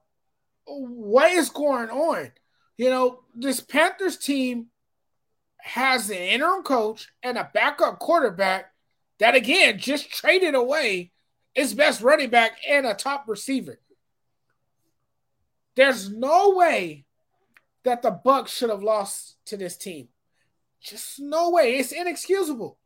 [0.67, 2.31] what is going on?
[2.77, 4.69] You know, this Panthers team
[5.63, 8.73] has an interim coach and a backup quarterback
[9.19, 11.13] that again just traded away
[11.55, 13.79] his best running back and a top receiver.
[15.77, 17.05] There's no way
[17.85, 20.09] that the Bucks should have lost to this team.
[20.81, 21.77] Just no way.
[21.77, 22.79] It's inexcusable.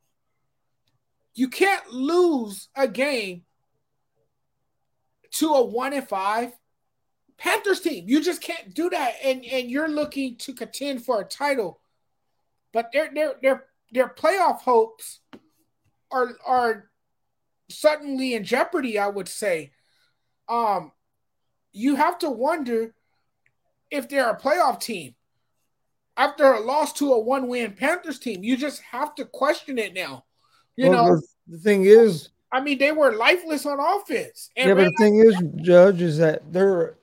[1.34, 3.42] You can't lose a game
[5.32, 6.52] to a one and five
[7.36, 8.04] Panthers team.
[8.06, 9.14] You just can't do that.
[9.22, 11.80] And and you're looking to contend for a title.
[12.74, 15.20] But their their their their playoff hopes
[16.12, 16.90] are are
[17.70, 19.72] suddenly in jeopardy, I would say.
[20.48, 20.92] Um
[21.72, 22.94] you have to wonder
[23.90, 25.14] if they're a playoff team.
[26.16, 29.94] After a loss to a one win Panthers team, you just have to question it
[29.94, 30.24] now.
[30.76, 34.50] You well, know, the thing is, I mean, they were lifeless on offense.
[34.56, 36.98] yeah, but the thing is, Judge, is that they're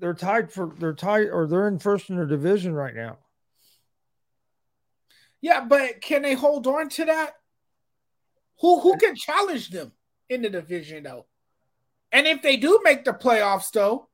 [0.00, 3.18] they're tied for they're tied or they're in first in their division right now.
[5.40, 7.32] Yeah, but can they hold on to that?
[8.60, 9.92] Who who can challenge them
[10.28, 11.26] in the division though?
[12.12, 14.08] And if they do make the playoffs though,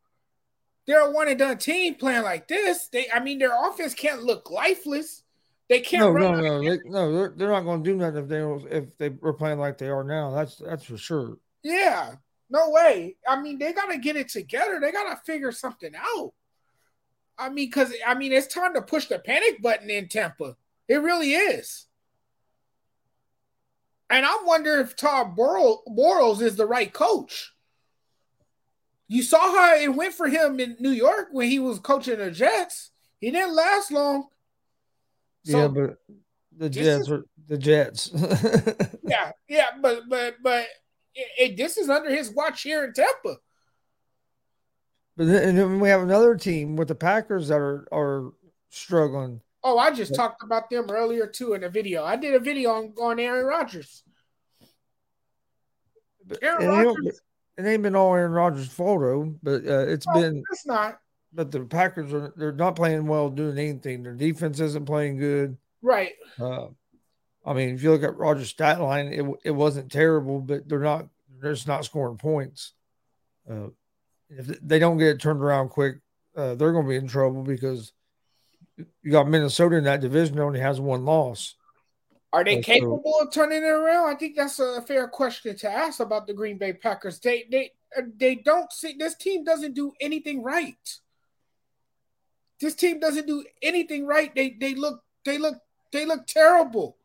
[0.86, 2.88] they're a one and done team playing like this.
[2.88, 5.22] They, I mean, their offense can't look lifeless.
[5.68, 6.12] They can't.
[6.14, 7.12] No, no, no, they, no.
[7.12, 9.88] They're, they're not going to do nothing if they if they were playing like they
[9.88, 10.30] are now.
[10.32, 11.38] That's that's for sure.
[11.62, 12.16] Yeah,
[12.50, 13.16] no way.
[13.26, 14.80] I mean, they got to get it together.
[14.80, 16.32] They got to figure something out.
[17.38, 20.56] I mean, because I mean, it's time to push the panic button in Tampa.
[20.88, 21.86] It really is.
[24.10, 27.52] And I wonder if Todd Bowles is the right coach.
[29.08, 32.30] You saw how it went for him in New York when he was coaching the
[32.30, 32.90] Jets.
[33.20, 34.28] He didn't last long.
[35.44, 35.98] So, yeah, but
[36.56, 38.10] the Jets are the Jets.
[39.02, 40.66] yeah, yeah, but but but
[41.14, 43.36] it, it, this is under his watch here in Tampa.
[45.16, 48.32] But then, and then we have another team with the Packers that are are
[48.70, 49.40] struggling.
[49.64, 52.04] Oh, I just talked about them earlier too in a video.
[52.04, 54.02] I did a video on, on Aaron Rodgers.
[56.40, 57.20] Aaron Rodgers
[57.58, 60.42] it ain't been all Aaron Rodgers' though, but uh, it's no, been.
[60.50, 60.98] It's not.
[61.32, 64.02] But the Packers are they're not playing well, doing anything.
[64.02, 65.56] Their defense isn't playing good.
[65.82, 66.12] Right.
[66.40, 66.68] Uh,
[67.44, 70.78] I mean, if you look at Rodgers' stat line, it it wasn't terrible, but they're
[70.78, 71.08] not
[71.40, 72.72] they're just not scoring points.
[73.50, 73.68] Uh,
[74.30, 75.96] if they don't get it turned around quick,
[76.36, 77.92] uh, they're going to be in trouble because
[78.76, 81.56] you got Minnesota in that division only has one loss.
[82.32, 84.08] Are they capable of turning it around?
[84.08, 87.20] I think that's a fair question to ask about the Green Bay Packers.
[87.20, 90.98] They they uh, they don't see this team doesn't do anything right.
[92.58, 94.34] this team doesn't do anything right.
[94.34, 95.58] They they look they look
[95.92, 96.96] they look terrible.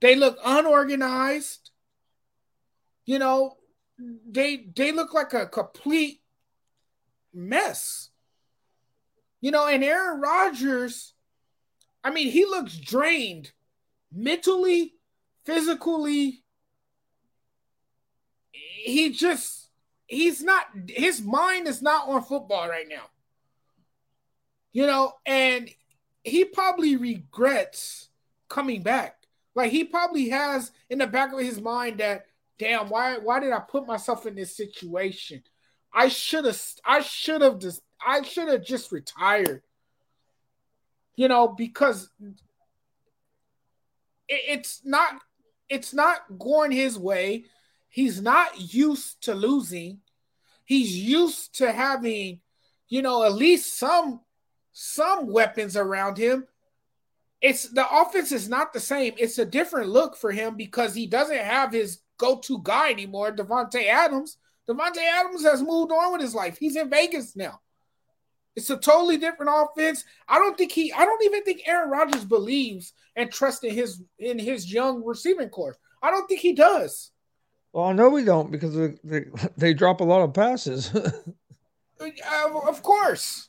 [0.00, 1.70] They look unorganized.
[3.04, 3.58] You know,
[3.98, 6.22] they they look like a complete
[7.34, 8.08] mess.
[9.42, 11.12] You know, and Aaron Rodgers,
[12.02, 13.50] I mean, he looks drained
[14.10, 14.94] mentally,
[15.44, 16.44] physically.
[18.52, 19.68] He just
[20.06, 23.10] he's not his mind is not on football right now.
[24.72, 25.68] You know, and
[26.22, 28.08] he probably regrets
[28.48, 29.16] coming back.
[29.56, 32.26] Like he probably has in the back of his mind that,
[32.58, 35.42] damn, why why did I put myself in this situation?
[35.92, 39.62] I should have I should have just I should have just retired.
[41.14, 42.08] You know, because
[44.28, 45.14] it's not
[45.68, 47.44] it's not going his way.
[47.88, 50.00] He's not used to losing.
[50.64, 52.40] He's used to having,
[52.88, 54.20] you know, at least some
[54.72, 56.46] some weapons around him.
[57.40, 59.14] It's the offense is not the same.
[59.18, 63.86] It's a different look for him because he doesn't have his go-to guy anymore, Davante
[63.86, 64.36] Adams.
[64.68, 66.56] Davante Adams has moved on with his life.
[66.56, 67.60] He's in Vegas now.
[68.54, 70.04] It's a totally different offense.
[70.28, 70.92] I don't think he.
[70.92, 75.48] I don't even think Aaron Rodgers believes and trusts in his in his young receiving
[75.48, 75.76] core.
[76.02, 77.10] I don't think he does.
[77.72, 79.24] Well, I know we don't because they they,
[79.56, 80.94] they drop a lot of passes.
[80.94, 83.48] uh, of course.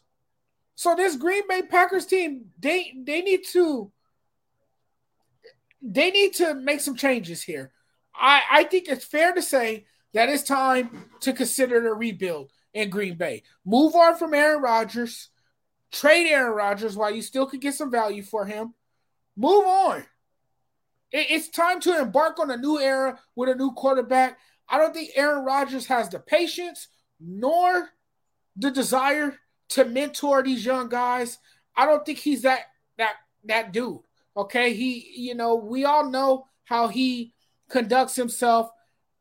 [0.76, 3.92] So this Green Bay Packers team, they they need to
[5.82, 7.72] they need to make some changes here.
[8.16, 12.90] I I think it's fair to say that it's time to consider a rebuild in
[12.90, 13.44] Green Bay.
[13.66, 15.30] Move on from Aaron Rodgers,
[15.92, 18.74] trade Aaron Rodgers while you still could get some value for him.
[19.36, 20.04] Move on.
[21.12, 24.40] It's time to embark on a new era with a new quarterback.
[24.68, 26.88] I don't think Aaron Rodgers has the patience
[27.20, 27.90] nor
[28.56, 29.38] the desire
[29.70, 31.38] to mentor these young guys.
[31.76, 32.62] I don't think he's that
[32.98, 33.16] that
[33.46, 34.00] that dude.
[34.36, 37.34] Okay, he you know we all know how he
[37.70, 38.70] conducts himself,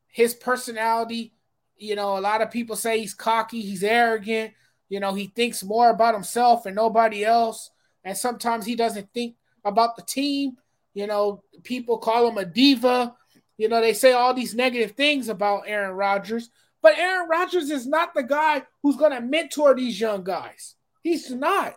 [0.09, 1.34] his personality.
[1.77, 4.53] You know, a lot of people say he's cocky, he's arrogant.
[4.89, 7.70] You know, he thinks more about himself and nobody else,
[8.05, 10.59] and sometimes he doesn't think about the team.
[10.95, 13.14] You know, people call him a diva.
[13.57, 16.51] You know, they say all these negative things about Aaron Rodgers,
[16.83, 20.75] but Aaron Rodgers is not the guy who's going to mentor these young guys.
[21.03, 21.75] He's not.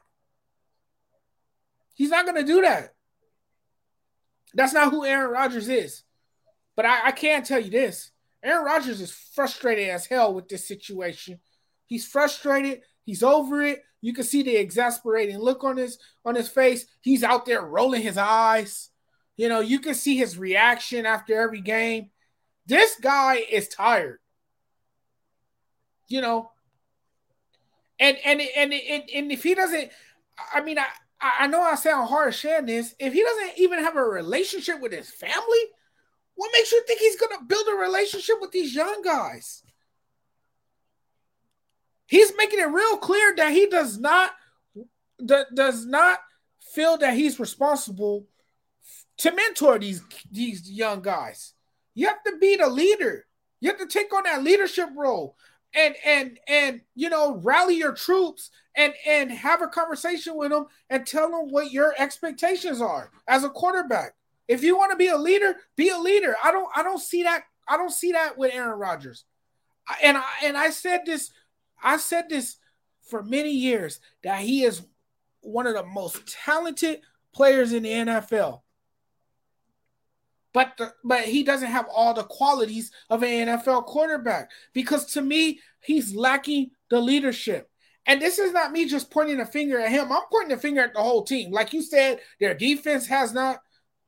[1.94, 2.94] He's not going to do that.
[4.54, 6.04] That's not who Aaron Rodgers is.
[6.76, 8.12] But I, I can tell you this
[8.46, 11.40] Aaron Rodgers is frustrated as hell with this situation.
[11.88, 12.82] He's frustrated.
[13.04, 13.84] He's over it.
[14.02, 16.86] You can see the exasperating look on his on his face.
[17.02, 18.90] He's out there rolling his eyes.
[19.36, 22.12] You know, you can see his reaction after every game.
[22.68, 24.20] This guy is tired
[26.08, 26.52] you know.
[28.00, 29.90] And and and and, and if he doesn't,
[30.54, 30.86] I mean, I
[31.22, 32.94] I know I sound harsh saying this.
[33.00, 35.60] If he doesn't even have a relationship with his family,
[36.36, 39.64] what makes you think he's gonna build a relationship with these young guys?
[42.08, 44.32] He's making it real clear that he does not
[45.54, 46.20] does not
[46.74, 48.28] feel that he's responsible
[49.18, 51.54] to mentor these these young guys.
[51.94, 53.26] You have to be the leader.
[53.62, 55.38] You have to take on that leadership role
[55.76, 60.66] and and and you know rally your troops and and have a conversation with them
[60.90, 64.14] and tell them what your expectations are as a quarterback.
[64.48, 66.36] If you want to be a leader, be a leader.
[66.44, 69.26] I don't I don't see that I don't see that with Aaron Rodgers.
[70.04, 71.32] And I and I said this
[71.84, 72.58] I said this
[73.10, 74.82] for many years that he is
[75.42, 77.02] one of the most talented
[77.34, 78.62] players in the NFL
[80.56, 85.22] but the, but he doesn't have all the qualities of an NFL quarterback because to
[85.22, 87.70] me he's lacking the leadership.
[88.06, 90.14] And this is not me just pointing a finger at him.
[90.14, 91.52] I'm pointing a finger at the whole team.
[91.52, 93.60] Like you said, their defense has not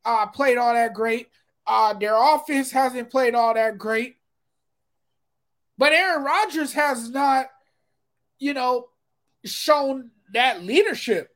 [0.07, 1.27] uh, played all that great.
[1.67, 4.15] Uh, their offense hasn't played all that great.
[5.77, 7.47] But Aaron Rodgers has not,
[8.39, 8.87] you know,
[9.45, 11.29] shown that leadership.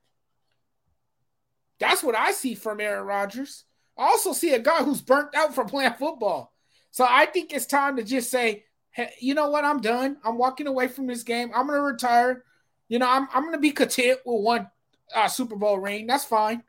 [1.80, 3.66] That's what I see from Aaron Rodgers.
[3.98, 6.54] I also see a guy who's burnt out from playing football.
[6.92, 9.66] So I think it's time to just say, hey, you know what?
[9.66, 10.18] I'm done.
[10.24, 11.52] I'm walking away from this game.
[11.54, 12.44] I'm going to retire.
[12.88, 14.70] You know, I'm, I'm going to be content with one
[15.14, 16.08] uh, Super Bowl ring.
[16.08, 16.64] That's fine.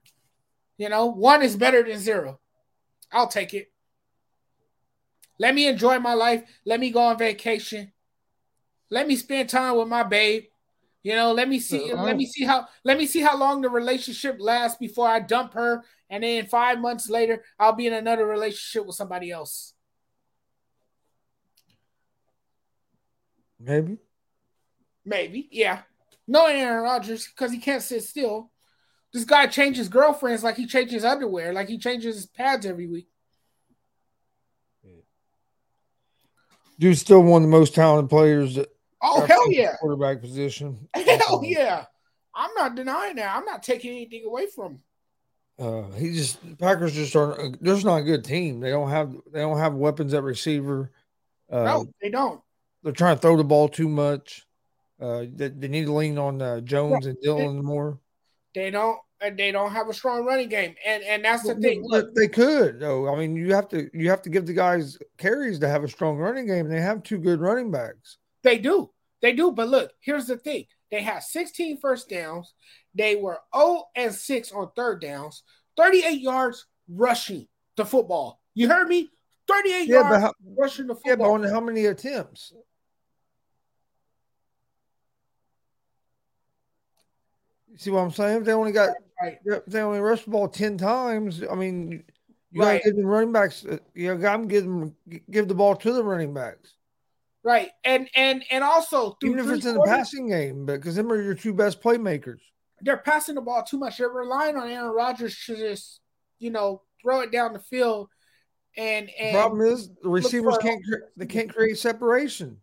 [0.83, 2.41] You know, one is better than zero.
[3.13, 3.71] I'll take it.
[5.39, 6.43] Let me enjoy my life.
[6.65, 7.93] Let me go on vacation.
[8.91, 10.47] Let me spend time with my babe.
[11.05, 11.95] You know, let me see.
[11.95, 12.67] let me see how.
[12.83, 16.81] Let me see how long the relationship lasts before I dump her, and then five
[16.81, 19.75] months later, I'll be in another relationship with somebody else.
[23.61, 23.99] Maybe.
[25.05, 25.83] Maybe, yeah.
[26.27, 28.52] No Aaron Rodgers because he can't sit still.
[29.13, 33.09] This guy changes girlfriends like he changes underwear, like he changes his pads every week.
[36.79, 38.59] Dude's still one of the most talented players.
[39.03, 39.77] Oh hell yeah!
[39.77, 40.89] Quarterback position.
[40.95, 41.85] Hell yeah!
[42.35, 43.37] I'm not denying that.
[43.37, 44.73] I'm not taking anything away from.
[44.73, 44.83] Him.
[45.59, 47.63] Uh, he just Packers just aren't.
[47.63, 48.61] There's not a good team.
[48.61, 49.15] They don't have.
[49.33, 50.91] They don't have weapons at receiver.
[51.51, 52.41] Uh, no, they don't.
[52.83, 54.47] They're trying to throw the ball too much.
[55.01, 57.99] Uh, they, they need to lean on uh, Jones yeah, and they, more.
[58.55, 58.99] They don't.
[59.37, 61.85] They don't have a strong running game, and and that's the thing.
[61.85, 63.13] Look, they could though.
[63.13, 65.89] I mean, you have to you have to give the guys carries to have a
[65.89, 66.69] strong running game.
[66.69, 68.19] They have two good running backs.
[68.43, 68.91] They do.
[69.21, 69.53] They do.
[69.53, 70.67] But look, here's the thing.
[70.91, 72.53] They had 16 first downs.
[72.95, 75.43] They were 0 and 6 on third downs,
[75.77, 77.47] 38 yards rushing
[77.77, 78.41] the football.
[78.55, 79.09] You heard me?
[79.49, 81.11] 38 yeah, yards how, rushing the football.
[81.11, 82.53] Yeah, but on how many attempts?
[87.73, 88.45] You see what I'm saying?
[88.45, 89.39] they only got right.
[89.67, 91.43] they only rushed the ball 10 times.
[91.51, 92.05] I mean,
[92.51, 92.79] you right.
[92.79, 93.65] gotta give them running backs.
[93.65, 94.95] Uh, you got to give them
[95.31, 96.75] give the ball to the running backs.
[97.43, 101.21] Right, and and and also even if it's in the passing game, because them are
[101.21, 102.39] your two best playmakers.
[102.83, 103.99] They're passing the ball too much.
[103.99, 106.01] They're relying on Aaron Rodgers to just
[106.39, 108.09] you know throw it down the field.
[108.77, 110.83] And, and the problem is the receivers can't
[111.17, 112.59] they can't create separation.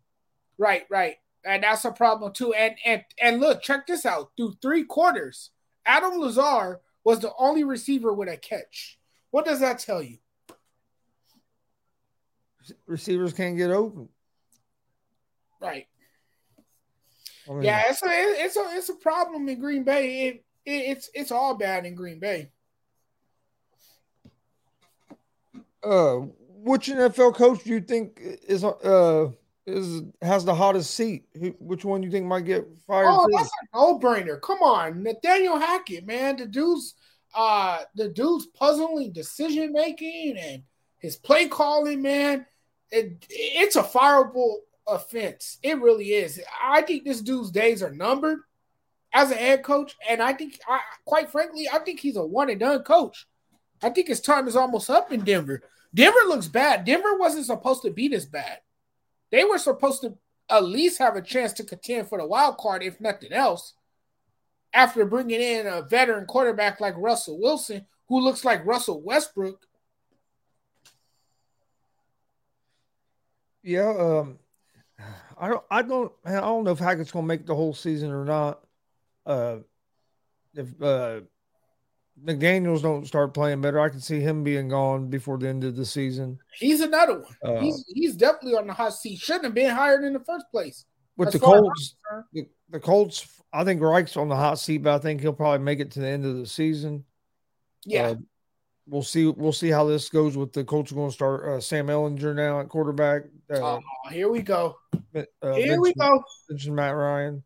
[0.58, 2.54] Right, right, and that's a problem too.
[2.54, 4.32] And and and look, check this out.
[4.38, 5.52] Through three quarters,
[5.86, 9.00] Allen Lazard was the only receiver with a catch.
[9.32, 10.18] What does that tell you?
[12.86, 14.10] Receivers can't get open.
[15.62, 15.88] Right.
[17.50, 20.28] I mean, yeah, it's a it's a it's a problem in Green Bay.
[20.28, 22.52] It, it, it's it's all bad in Green Bay.
[25.82, 26.18] Uh,
[26.62, 29.32] which NFL coach do you think is uh
[29.70, 31.26] is has the hottest seat?
[31.60, 33.08] which one you think might get fired?
[33.08, 33.38] Oh, first?
[33.38, 34.42] that's a no brainer.
[34.42, 36.38] Come on, Nathaniel Hackett, man.
[36.38, 36.96] The dude's
[37.36, 40.64] uh the dude's puzzling decision making and
[41.00, 42.46] his play calling, man.
[42.92, 44.58] It, it's a fireable
[44.88, 45.58] offense.
[45.64, 46.42] It really is.
[46.62, 48.40] I think this dude's days are numbered
[49.14, 52.50] as a head coach, and I think, I, quite frankly, I think he's a one
[52.50, 53.28] and done coach.
[53.82, 55.62] I think his time is almost up in Denver.
[55.94, 56.86] Denver looks bad.
[56.86, 58.60] Denver wasn't supposed to be this bad.
[59.32, 60.18] They were supposed to
[60.50, 63.74] at least have a chance to contend for the wild card, if nothing else.
[64.74, 69.66] After bringing in a veteran quarterback like Russell Wilson, who looks like Russell Westbrook.
[73.64, 74.40] Yeah, um,
[75.38, 78.12] I don't, I don't, I don't know if Hackett's going to make the whole season
[78.12, 78.64] or not.
[79.26, 79.58] Uh,
[80.56, 81.22] if uh,
[82.24, 85.76] McDaniels don't start playing better, I can see him being gone before the end of
[85.76, 86.40] the season.
[86.58, 87.36] He's another one.
[87.44, 89.20] Uh, he's he's definitely on the hot seat.
[89.20, 90.86] Shouldn't have been hired in the first place.
[91.18, 91.96] With the Colts,
[92.32, 95.60] the, the, Colts, I think Reich's on the hot seat, but I think he'll probably
[95.60, 97.04] make it to the end of the season.
[97.86, 98.08] Yeah.
[98.08, 98.16] Uh,
[98.88, 99.28] we'll see.
[99.28, 100.92] We'll see how this goes with the Colts.
[100.92, 103.24] Going to start uh, Sam Ehlinger now at quarterback.
[103.52, 103.80] Uh, oh,
[104.12, 104.78] here we go.
[105.14, 106.24] Uh, here we go.
[106.50, 107.44] Mention Matt Ryan.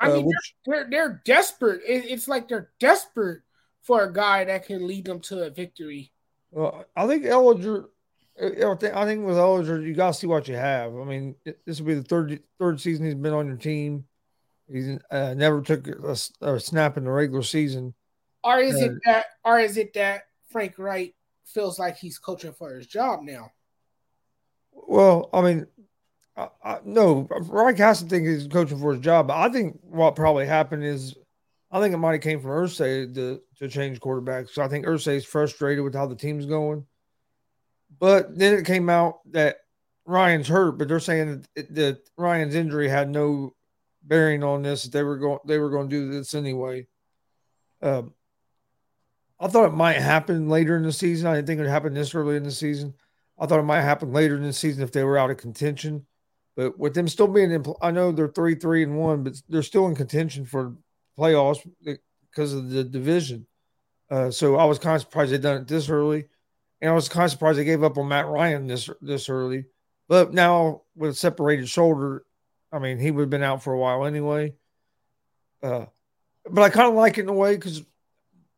[0.00, 1.82] I uh, mean, which, they're, they're, they're desperate.
[1.86, 3.42] It, it's like they're desperate
[3.82, 6.12] for a guy that can lead them to a victory.
[6.50, 7.86] Well, I think Ehlinger.
[8.40, 10.96] I think with Ehlinger, you got to see what you have.
[10.96, 11.34] I mean,
[11.66, 14.04] this will be the third third season he's been on your team.
[14.70, 17.92] He's uh, never took a, a, snap in the regular season.
[18.44, 19.26] Or is uh, it that?
[19.44, 23.52] Or is it that Frank Reich feels like he's coaching for his job now?
[24.72, 25.66] Well, I mean,
[26.40, 27.28] I, I, no,
[27.76, 29.28] has to think he's coaching for his job.
[29.28, 31.14] But I think what probably happened is,
[31.70, 34.50] I think it might have came from Irsay to to change quarterbacks.
[34.50, 36.86] So I think Irsay is frustrated with how the team's going.
[37.98, 39.58] But then it came out that
[40.06, 43.54] Ryan's hurt, but they're saying that, that Ryan's injury had no
[44.02, 44.84] bearing on this.
[44.84, 46.86] They were going they were going to do this anyway.
[47.82, 48.14] Um,
[49.38, 51.26] I thought it might happen later in the season.
[51.26, 52.94] I didn't think it would happen this early in the season.
[53.38, 56.06] I thought it might happen later in the season if they were out of contention.
[56.60, 59.62] But with them still being in, I know they're three, three, and one, but they're
[59.62, 60.76] still in contention for
[61.18, 61.66] playoffs
[62.28, 63.46] because of the division.
[64.10, 66.26] Uh, so I was kind of surprised they done it this early,
[66.82, 69.64] and I was kind of surprised they gave up on Matt Ryan this this early.
[70.06, 72.26] But now with a separated shoulder,
[72.70, 74.52] I mean he would have been out for a while anyway.
[75.62, 75.86] Uh,
[76.44, 77.82] but I kind of like it in a way because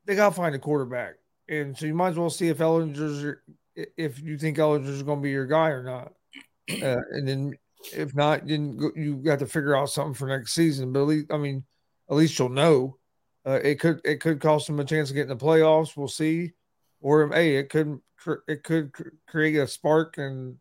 [0.07, 3.37] they got to find a quarterback, and so you might as well see if Ehlinger's
[3.77, 6.13] if you think Ehlinger's going to be your guy or not,
[6.83, 7.55] uh, and then
[7.93, 10.93] if not, then you got to figure out something for next season.
[10.93, 11.65] But at least, I mean,
[12.11, 12.99] at least you'll know.
[13.45, 15.97] Uh, it could it could cost them a chance of getting the playoffs.
[15.97, 16.53] We'll see.
[17.01, 17.99] Or hey, it could
[18.47, 18.93] it could
[19.27, 20.57] create a spark and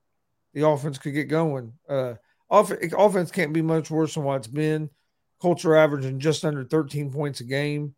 [0.53, 1.73] the offense could get going.
[1.87, 2.15] Uh,
[2.49, 4.89] off, offense can't be much worse than what it's been.
[5.39, 7.95] Colts are averaging just under 13 points a game.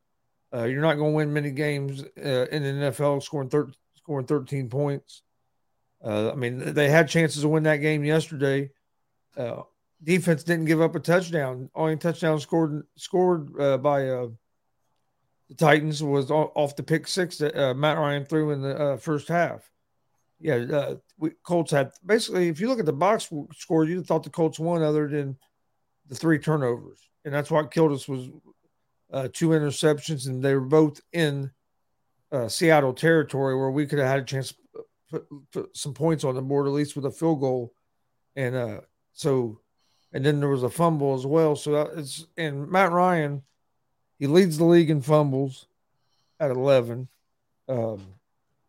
[0.54, 4.28] Uh, you're not going to win many games uh, in the NFL scoring thir- scoring
[4.28, 5.24] 13 points.
[6.04, 8.70] Uh, I mean, they had chances to win that game yesterday.
[9.38, 9.62] Uh,
[10.04, 11.70] defense didn't give up a touchdown.
[11.76, 14.28] Only touchdown scored scored uh, by uh,
[15.50, 19.70] the Titans was off the pick six that Matt Ryan threw in the first half.
[20.40, 22.50] Yeah, we, Colts had basically.
[22.50, 25.38] If you look at the box score, you'd thought the Colts won, other than
[26.08, 28.30] the three turnovers, and that's what killed us was
[29.14, 31.52] uh, two interceptions, and they were both in
[32.32, 34.58] uh, Seattle territory where we could have had a chance to
[35.10, 37.74] put, put, some points on the board, at least with a field goal.
[38.36, 38.82] And uh,
[39.14, 39.60] so,
[40.12, 41.56] and then there was a fumble as well.
[41.56, 43.44] So it's and Matt Ryan,
[44.20, 45.68] he leads the league in fumbles
[46.40, 47.08] at eleven.
[47.68, 48.06] Um,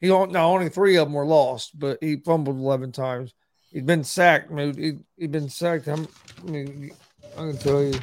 [0.01, 3.35] he now only three of them were lost, but he fumbled eleven times.
[3.73, 4.53] He'd been sacked.
[4.53, 5.89] He, he'd been sacked.
[5.89, 5.97] I
[6.45, 6.93] mean,
[7.33, 7.99] I can tell you.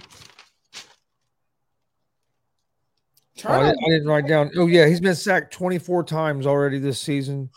[3.45, 4.51] Oh, I, didn't, I, didn't, write down.
[4.55, 7.49] Oh yeah, he's been sacked 24 times already this season.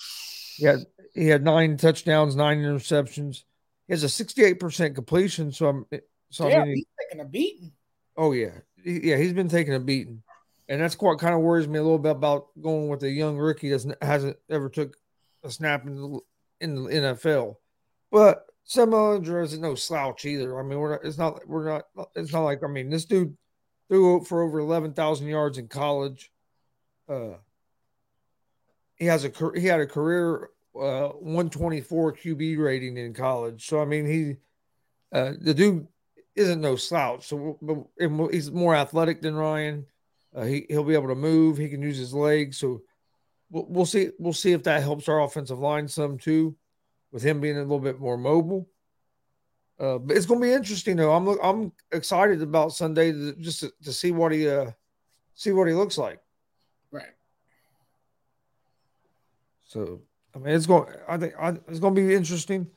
[0.56, 3.44] He had he had nine touchdowns, nine interceptions.
[3.86, 5.52] He has a 68% completion.
[5.52, 5.86] So I'm
[6.30, 7.72] so yeah, I mean, he's taking a beating.
[8.16, 10.22] Oh yeah, yeah, he's been taking a beating,
[10.68, 13.36] and that's what kind of worries me a little bit about going with a young
[13.36, 14.96] rookie that hasn't ever took
[15.42, 16.20] a snap in the,
[16.60, 17.56] in the NFL.
[18.10, 20.58] But Sam Ehlinger isn't no slouch either.
[20.58, 21.84] I mean, we're not, it's not we're not
[22.16, 23.36] it's not like I mean this dude
[23.88, 26.32] threw for over 11,000 yards in college.
[27.08, 27.34] Uh,
[28.96, 33.66] he has a he had a career uh, 124 QB rating in college.
[33.66, 34.36] So I mean, he
[35.12, 35.86] uh, the dude
[36.34, 37.26] isn't no slouch.
[37.26, 39.86] So but he's more athletic than Ryan.
[40.34, 41.56] Uh, he he'll be able to move.
[41.56, 42.58] He can use his legs.
[42.58, 42.82] So
[43.50, 44.10] we'll, we'll see.
[44.18, 46.56] We'll see if that helps our offensive line some too,
[47.12, 48.68] with him being a little bit more mobile.
[49.78, 51.12] Uh, but it's going to be interesting though.
[51.12, 54.70] I'm I'm excited about Sunday to, just to, to, see what he uh
[55.34, 56.20] see what he looks like.
[56.92, 57.12] Right.
[59.64, 60.02] So
[60.34, 60.92] I mean, it's going.
[61.08, 62.68] I think I, it's going to be interesting.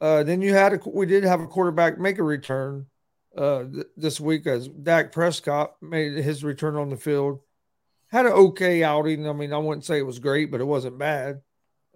[0.00, 2.86] Uh, then you had a we did have a quarterback make a return
[3.36, 7.40] uh th- this week as Dak Prescott made his return on the field.
[8.08, 9.28] Had an okay outing.
[9.28, 11.42] I mean, I wouldn't say it was great, but it wasn't bad.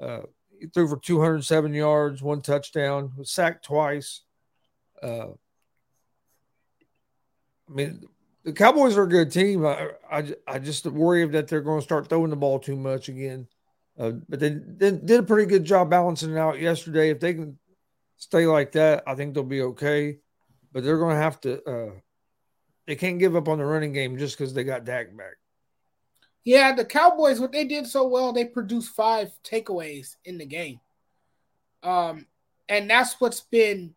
[0.01, 0.21] Uh,
[0.61, 4.23] he threw for 207 yards, one touchdown, was sacked twice.
[5.03, 5.31] Uh,
[7.69, 8.05] I mean,
[8.45, 9.67] the Cowboys are a good team.
[9.67, 13.09] I, I, I just worry that they're going to start throwing the ball too much
[13.09, 13.49] again.
[13.99, 17.11] Uh, but they did, did a pretty good job balancing it out yesterday.
[17.11, 17.59] If they can
[18.17, 20.19] stay like that, I think they'll be okay.
[20.73, 21.63] But they're going to have to.
[21.63, 21.91] Uh,
[22.87, 25.37] they can't give up on the running game just because they got Dak back.
[26.45, 30.81] Yeah, the Cowboys, what they did so well, they produced five takeaways in the game.
[31.83, 32.27] Um,
[32.69, 33.95] and that's what's been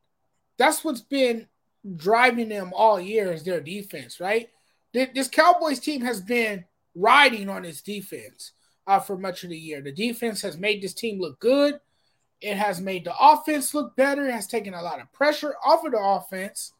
[0.57, 1.47] that's what's been
[1.95, 4.49] driving them all year is their defense, right?
[4.93, 8.53] This Cowboys team has been riding on its defense
[8.87, 9.81] uh, for much of the year.
[9.81, 11.79] The defense has made this team look good.
[12.39, 14.25] It has made the offense look better.
[14.27, 16.73] It has taken a lot of pressure off of the offense.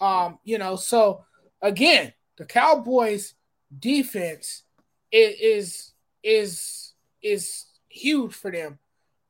[0.00, 1.24] Um, you know, so
[1.60, 3.34] again, the Cowboys
[3.78, 4.64] defense
[5.12, 5.92] is is
[6.22, 6.92] is,
[7.22, 8.78] is huge for them.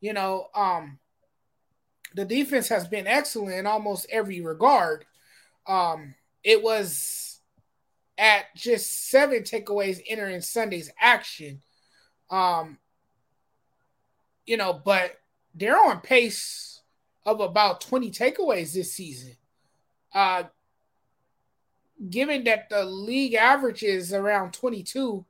[0.01, 0.99] You know, um,
[2.15, 5.05] the defense has been excellent in almost every regard.
[5.67, 7.41] Um, it was
[8.19, 11.63] at just seven takeaways entering Sunday's action.
[12.33, 12.79] Um,
[14.47, 15.21] you know, but
[15.55, 16.83] they're on pace
[17.25, 19.37] of about 20 takeaways this season.
[20.13, 20.45] Uh,
[22.11, 25.25] given that the league average is around 22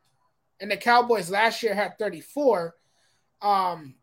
[0.61, 2.75] and the Cowboys last year had 34,
[3.43, 3.95] um,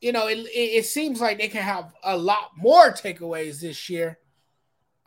[0.00, 4.18] you know, it, it, seems like they can have a lot more takeaways this year.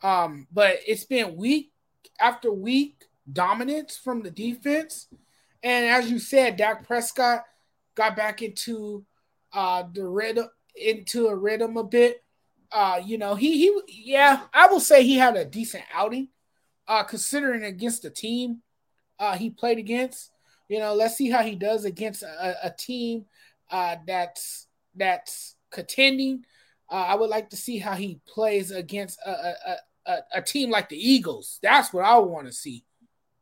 [0.02, 1.72] Um, but it's been week
[2.20, 5.08] after week dominance from the defense.
[5.62, 7.44] And as you said, Dak Prescott
[7.94, 9.04] got back into
[9.52, 12.22] uh the rhythm into a rhythm a bit.
[12.70, 16.28] Uh, you know, he he yeah, I will say he had a decent outing,
[16.88, 18.62] uh, considering against the team
[19.18, 20.30] uh he played against.
[20.68, 23.26] You know, let's see how he does against a, a team
[23.70, 26.44] uh that's that's contending.
[26.90, 30.70] Uh, I would like to see how he plays against a, a, a, a team
[30.70, 31.58] like the Eagles.
[31.62, 32.84] That's what I want to see.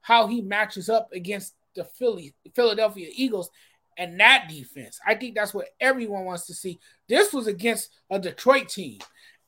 [0.02, 3.50] How he matches up against the Philly, Philadelphia Eagles
[3.96, 4.98] and that defense.
[5.06, 6.80] I think that's what everyone wants to see.
[7.08, 8.98] This was against a Detroit team.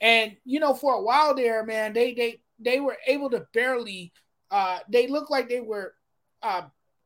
[0.00, 4.12] And you know, for a while there, man, they they they were able to barely
[4.50, 5.94] uh they looked like they were
[6.42, 6.62] uh,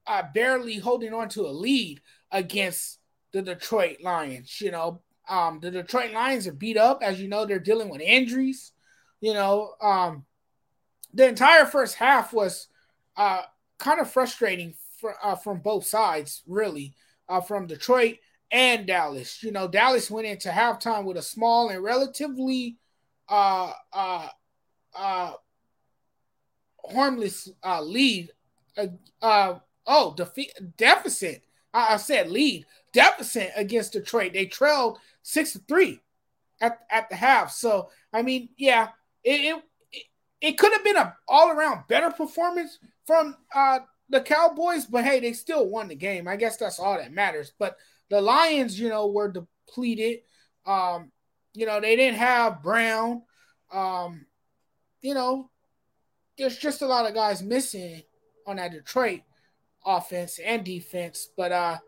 [0.07, 2.01] uh barely holding on to a lead
[2.33, 2.99] against
[3.33, 4.61] the Detroit Lions.
[4.61, 7.03] You know, um, the Detroit Lions are beat up.
[7.03, 8.73] As you know, they're dealing with injuries.
[9.21, 10.25] You know, um,
[11.15, 12.69] the entire first half was
[13.17, 13.43] uh,
[13.79, 16.95] kind of frustrating for, uh, from both sides, really,
[17.29, 18.17] uh, from Detroit
[18.51, 19.43] and Dallas.
[19.43, 22.77] You know, Dallas went into halftime with a small and relatively
[23.29, 24.29] uh, uh,
[24.95, 25.33] uh,
[26.93, 28.31] harmless uh, lead.
[28.77, 28.87] Uh,
[29.23, 31.43] uh, oh, defeat deficit.
[31.73, 34.33] I, I said lead deficit against Detroit.
[34.33, 36.01] They trailed six to three
[36.61, 37.51] at at the half.
[37.53, 38.89] So I mean, yeah,
[39.25, 40.05] it it,
[40.41, 45.21] it could have been a all around better performance from uh, the Cowboys, but hey,
[45.21, 46.29] they still won the game.
[46.29, 47.53] I guess that's all that matters.
[47.59, 47.77] But
[48.09, 50.21] the Lions, you know, were depleted.
[50.65, 51.11] Um,
[51.55, 53.23] you know, they didn't have Brown.
[53.73, 54.27] Um,
[55.01, 55.51] you know,
[56.39, 58.03] there's just a lot of guys missing
[58.47, 59.23] on that Detroit
[59.85, 61.29] offense and defense.
[61.37, 61.79] But uh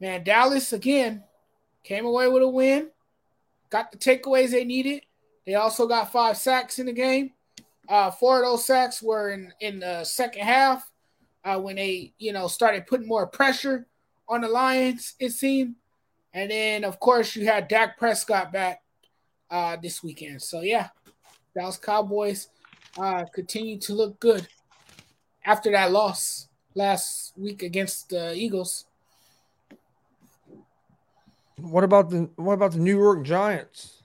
[0.00, 1.24] man, Dallas again
[1.84, 2.90] came away with a win,
[3.70, 5.02] got the takeaways they needed.
[5.46, 7.32] They also got five sacks in the game.
[7.88, 10.88] Uh, four of those sacks were in in the second half
[11.44, 13.86] uh, when they you know started putting more pressure
[14.28, 15.14] on the Lions.
[15.18, 15.74] It seemed,
[16.32, 18.82] and then of course you had Dak Prescott back
[19.50, 20.42] uh, this weekend.
[20.42, 20.88] So yeah,
[21.54, 22.48] Dallas Cowboys
[22.98, 24.46] uh, continue to look good
[25.44, 28.86] after that loss last week against the Eagles.
[31.56, 34.02] What about the what about the New York Giants?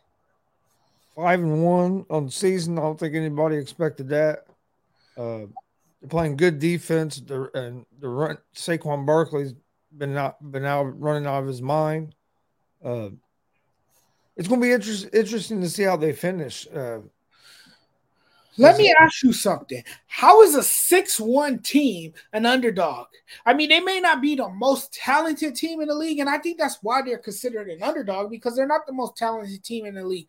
[1.16, 2.78] Five and one on the season.
[2.78, 4.46] I don't think anybody expected that.
[5.18, 5.46] Uh,
[6.10, 7.18] playing good defense.
[7.54, 9.54] And the run Saquon Barkley's
[9.96, 12.16] been out been out running out of his mind.
[12.84, 13.10] Uh,
[14.36, 16.68] it's going to be interest, interesting to see how they finish.
[16.74, 17.00] Uh,
[18.60, 19.84] let me ask you something.
[20.08, 23.08] How is a 6 1 team an underdog?
[23.46, 26.40] I mean, they may not be the most talented team in the league, and I
[26.40, 29.96] think that's why they're considered an underdog because they're not the most talented team in
[29.96, 30.28] the league.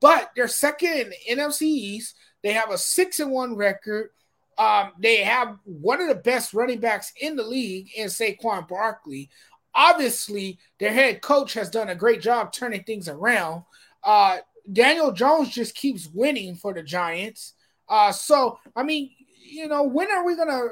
[0.00, 2.16] But they're second in the NFC East.
[2.42, 4.10] They have a 6 and 1 record.
[4.58, 9.28] Um, they have one of the best running backs in the league in Saquon Barkley.
[9.74, 13.64] Obviously, their head coach has done a great job turning things around.
[14.02, 14.38] Uh,
[14.72, 17.54] Daniel Jones just keeps winning for the Giants.
[17.88, 20.62] Uh, so I mean, you know, when are we gonna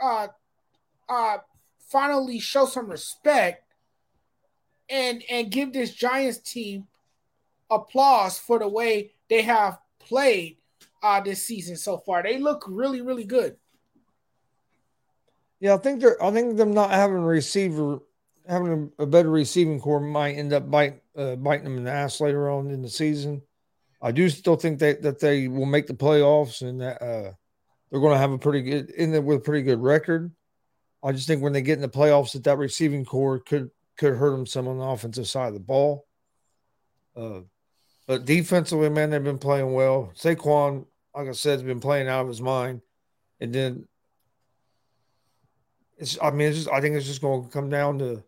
[0.00, 0.28] uh,
[1.08, 1.38] uh,
[1.78, 3.64] finally show some respect
[4.88, 6.86] and and give this Giants team
[7.70, 10.56] applause for the way they have played
[11.04, 12.22] uh, this season so far?
[12.22, 13.56] They look really, really good.
[15.60, 16.22] Yeah, I think they're.
[16.22, 18.00] I think them not having a receiver,
[18.48, 21.92] having a, a better receiving core might end up bite, uh, biting them in the
[21.92, 23.42] ass later on in the season.
[24.02, 27.32] I do still think that that they will make the playoffs and that uh,
[27.90, 30.32] they're going to have a pretty good in with a pretty good record.
[31.02, 34.16] I just think when they get in the playoffs, that that receiving core could could
[34.16, 36.06] hurt them some on the offensive side of the ball.
[37.16, 37.40] Uh,
[38.06, 40.12] but defensively, man, they've been playing well.
[40.14, 42.80] Saquon, like I said, has been playing out of his mind,
[43.40, 43.86] and then
[45.98, 46.18] it's.
[46.20, 46.70] I mean, it's just.
[46.70, 48.24] I think it's just going to come down to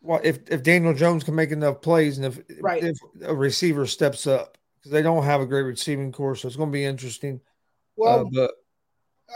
[0.00, 2.82] well, if if Daniel Jones can make enough plays and if right.
[2.82, 6.56] if a receiver steps up because they don't have a great receiving core, so it's
[6.56, 7.40] going to be interesting.
[7.96, 8.50] Well, uh, but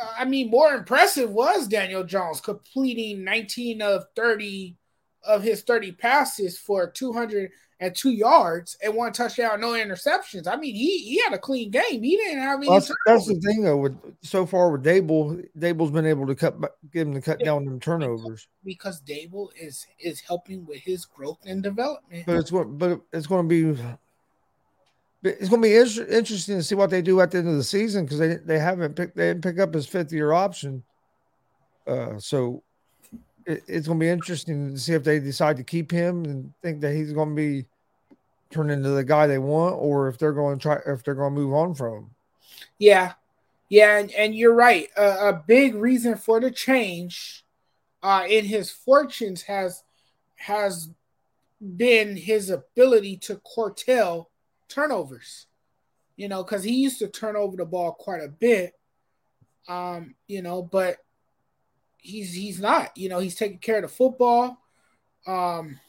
[0.00, 4.76] uh, I mean, more impressive was Daniel Jones completing 19 of 30
[5.24, 7.50] of his 30 passes for 200
[7.82, 10.46] and two yards and one touchdown, no interceptions.
[10.46, 12.02] I mean, he he had a clean game.
[12.02, 12.68] He didn't have any.
[12.68, 13.76] Well, that's, the thing though.
[13.76, 16.54] With so far with Daboll, Daboll's been able to cut
[16.92, 21.40] give him to cut down them turnovers because Daboll is is helping with his growth
[21.44, 22.24] and development.
[22.24, 23.82] But it's going, but it's going to be.
[25.24, 27.56] It's going to be inter- interesting to see what they do at the end of
[27.56, 30.84] the season because they they haven't picked they didn't pick up his fifth year option.
[31.86, 32.62] Uh, so
[33.46, 36.52] it, it's going to be interesting to see if they decide to keep him and
[36.62, 37.66] think that he's going to be
[38.52, 41.34] turn into the guy they want, or if they're going to try, if they're going
[41.34, 42.10] to move on from him.
[42.78, 43.14] Yeah,
[43.68, 44.88] yeah, and, and you're right.
[44.96, 47.44] Uh, a big reason for the change
[48.02, 49.82] uh, in his fortunes has
[50.36, 50.90] has
[51.76, 54.30] been his ability to curtail
[54.68, 55.46] turnovers.
[56.16, 58.74] You know, because he used to turn over the ball quite a bit.
[59.68, 60.98] Um, you know, but
[61.96, 62.96] he's he's not.
[62.96, 64.58] You know, he's taking care of the football.
[65.26, 65.80] Um,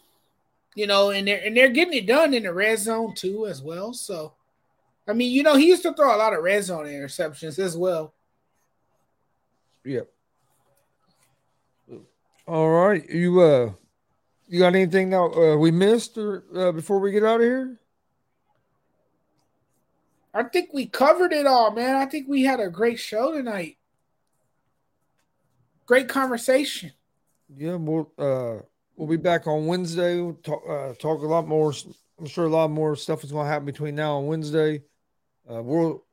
[0.76, 3.61] you know, and they're and they're getting it done in the red zone too as
[3.61, 3.93] well.
[3.93, 4.34] So,
[5.07, 7.78] I mean, you know, he used to throw a lot of red zone interceptions as
[7.78, 8.13] well.
[9.86, 10.09] Yep.
[12.47, 13.71] All right, you uh,
[14.47, 17.80] you got anything now uh, we missed or uh, before we get out of here?
[20.34, 21.95] I think we covered it all, man.
[21.95, 23.78] I think we had a great show tonight.
[25.86, 26.91] Great conversation.
[27.55, 28.63] Yeah, well, uh,
[28.96, 30.22] We'll be back on Wednesday.
[30.22, 31.74] We'll talk, uh, talk a lot more.
[32.20, 34.84] I'm sure a lot more stuff is going to happen between now and Wednesday.
[35.50, 36.04] Uh, we'll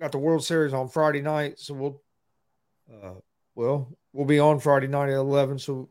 [0.00, 2.02] got the World Series on Friday night, so we'll
[2.92, 3.14] uh,
[3.54, 5.58] well we'll be on Friday night at eleven.
[5.58, 5.88] So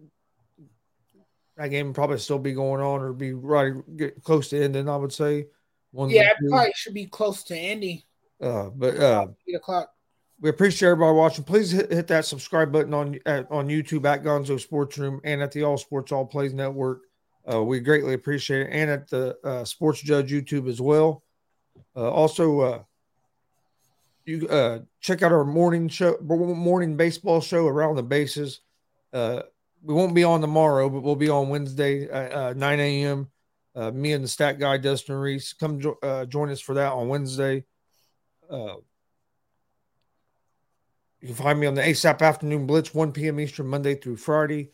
[1.58, 4.90] that game will probably still be going on or be right get close to ending.
[4.90, 5.48] I would say.
[5.92, 8.02] One yeah, it probably should be close to ending.
[8.42, 9.95] Uh, but uh, eight o'clock.
[10.42, 11.46] We appreciate everybody watching.
[11.46, 15.42] Please hit, hit that subscribe button on at, on YouTube at Gonzo Sports Room and
[15.42, 17.04] at the All Sports All Plays Network.
[17.52, 21.24] Uh, we greatly appreciate it, and at the uh, Sports Judge YouTube as well.
[21.96, 22.84] Uh, also, uh,
[24.26, 28.62] you uh, check out our morning show, morning baseball show around the bases.
[29.14, 29.44] Uh,
[29.84, 33.30] we won't be on tomorrow, but we'll be on Wednesday at 9 a.m.
[33.94, 37.64] me and the stat guy Dustin Reese come jo- join us for that on Wednesday.
[41.22, 43.40] You can find me on the ASAP Afternoon Blitz, 1 p.m.
[43.40, 44.72] Eastern, Monday through Friday,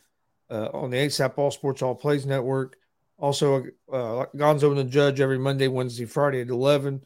[0.49, 2.77] uh, on the ASAP All Sports All Plays Network.
[3.17, 7.03] Also, uh, Gonzo and the Judge every Monday, Wednesday, Friday at 11.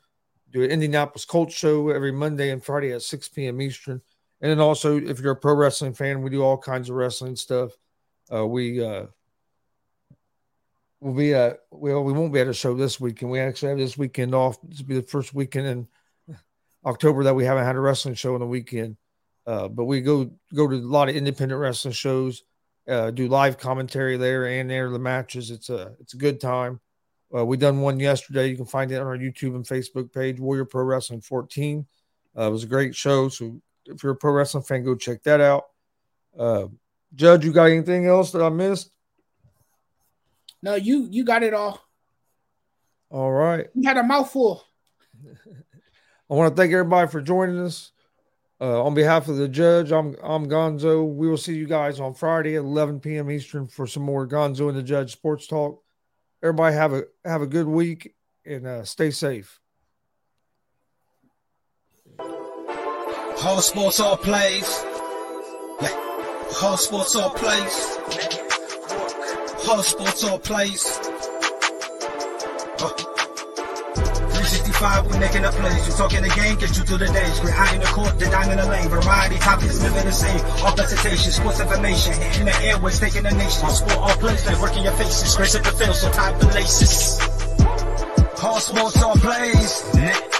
[0.52, 3.62] Do an Indianapolis Colts show every Monday and Friday at 6 p.m.
[3.62, 4.02] Eastern.
[4.42, 7.36] And then also, if you're a pro wrestling fan, we do all kinds of wrestling
[7.36, 7.72] stuff.
[8.34, 9.06] Uh, we uh,
[11.02, 13.32] will be at well, we won't be at a show this weekend.
[13.32, 14.58] We actually have this weekend off.
[14.64, 15.88] This will be the first weekend in
[16.86, 18.98] October that we haven't had a wrestling show on the weekend.
[19.48, 22.44] Uh, but we go go to a lot of independent wrestling shows,
[22.88, 25.52] uh, do live commentary there and there the matches.
[25.52, 26.80] It's a it's a good time.
[27.36, 28.48] Uh, we done one yesterday.
[28.48, 31.86] You can find it on our YouTube and Facebook page, Warrior Pro Wrestling 14.
[32.38, 33.30] Uh, it was a great show.
[33.30, 35.66] So if you're a pro wrestling fan, go check that out.
[36.38, 36.68] Uh,
[37.14, 38.92] Judge, you got anything else that I missed?
[40.62, 41.82] No, you you got it all.
[43.10, 43.68] All right.
[43.74, 44.64] You had a mouthful.
[45.26, 47.92] I want to thank everybody for joining us.
[48.62, 51.14] Uh, on behalf of the judge, I'm I'm Gonzo.
[51.14, 53.30] We will see you guys on Friday at 11 p.m.
[53.30, 55.84] Eastern for some more Gonzo and the Judge Sports Talk.
[56.42, 59.60] Everybody have a have a good week and uh, stay safe.
[62.18, 64.84] Whole sports all plays.
[65.82, 65.90] Yeah.
[66.52, 67.98] Whole sports all plays.
[69.66, 71.00] Whole sports all plays.
[74.86, 75.88] 365, we making up plays.
[75.88, 77.42] You talking the game, get you through the days.
[77.42, 78.90] We're high in the court, the in the lane.
[78.90, 80.40] Variety, topics, living the same.
[80.64, 82.14] All presentation, sports information.
[82.40, 83.66] In the airways, taking the nation.
[83.66, 85.36] All sport, all plays, like working your faces.
[85.36, 87.20] Grace at the field, so tie the laces.
[88.44, 90.35] All sports, all plays.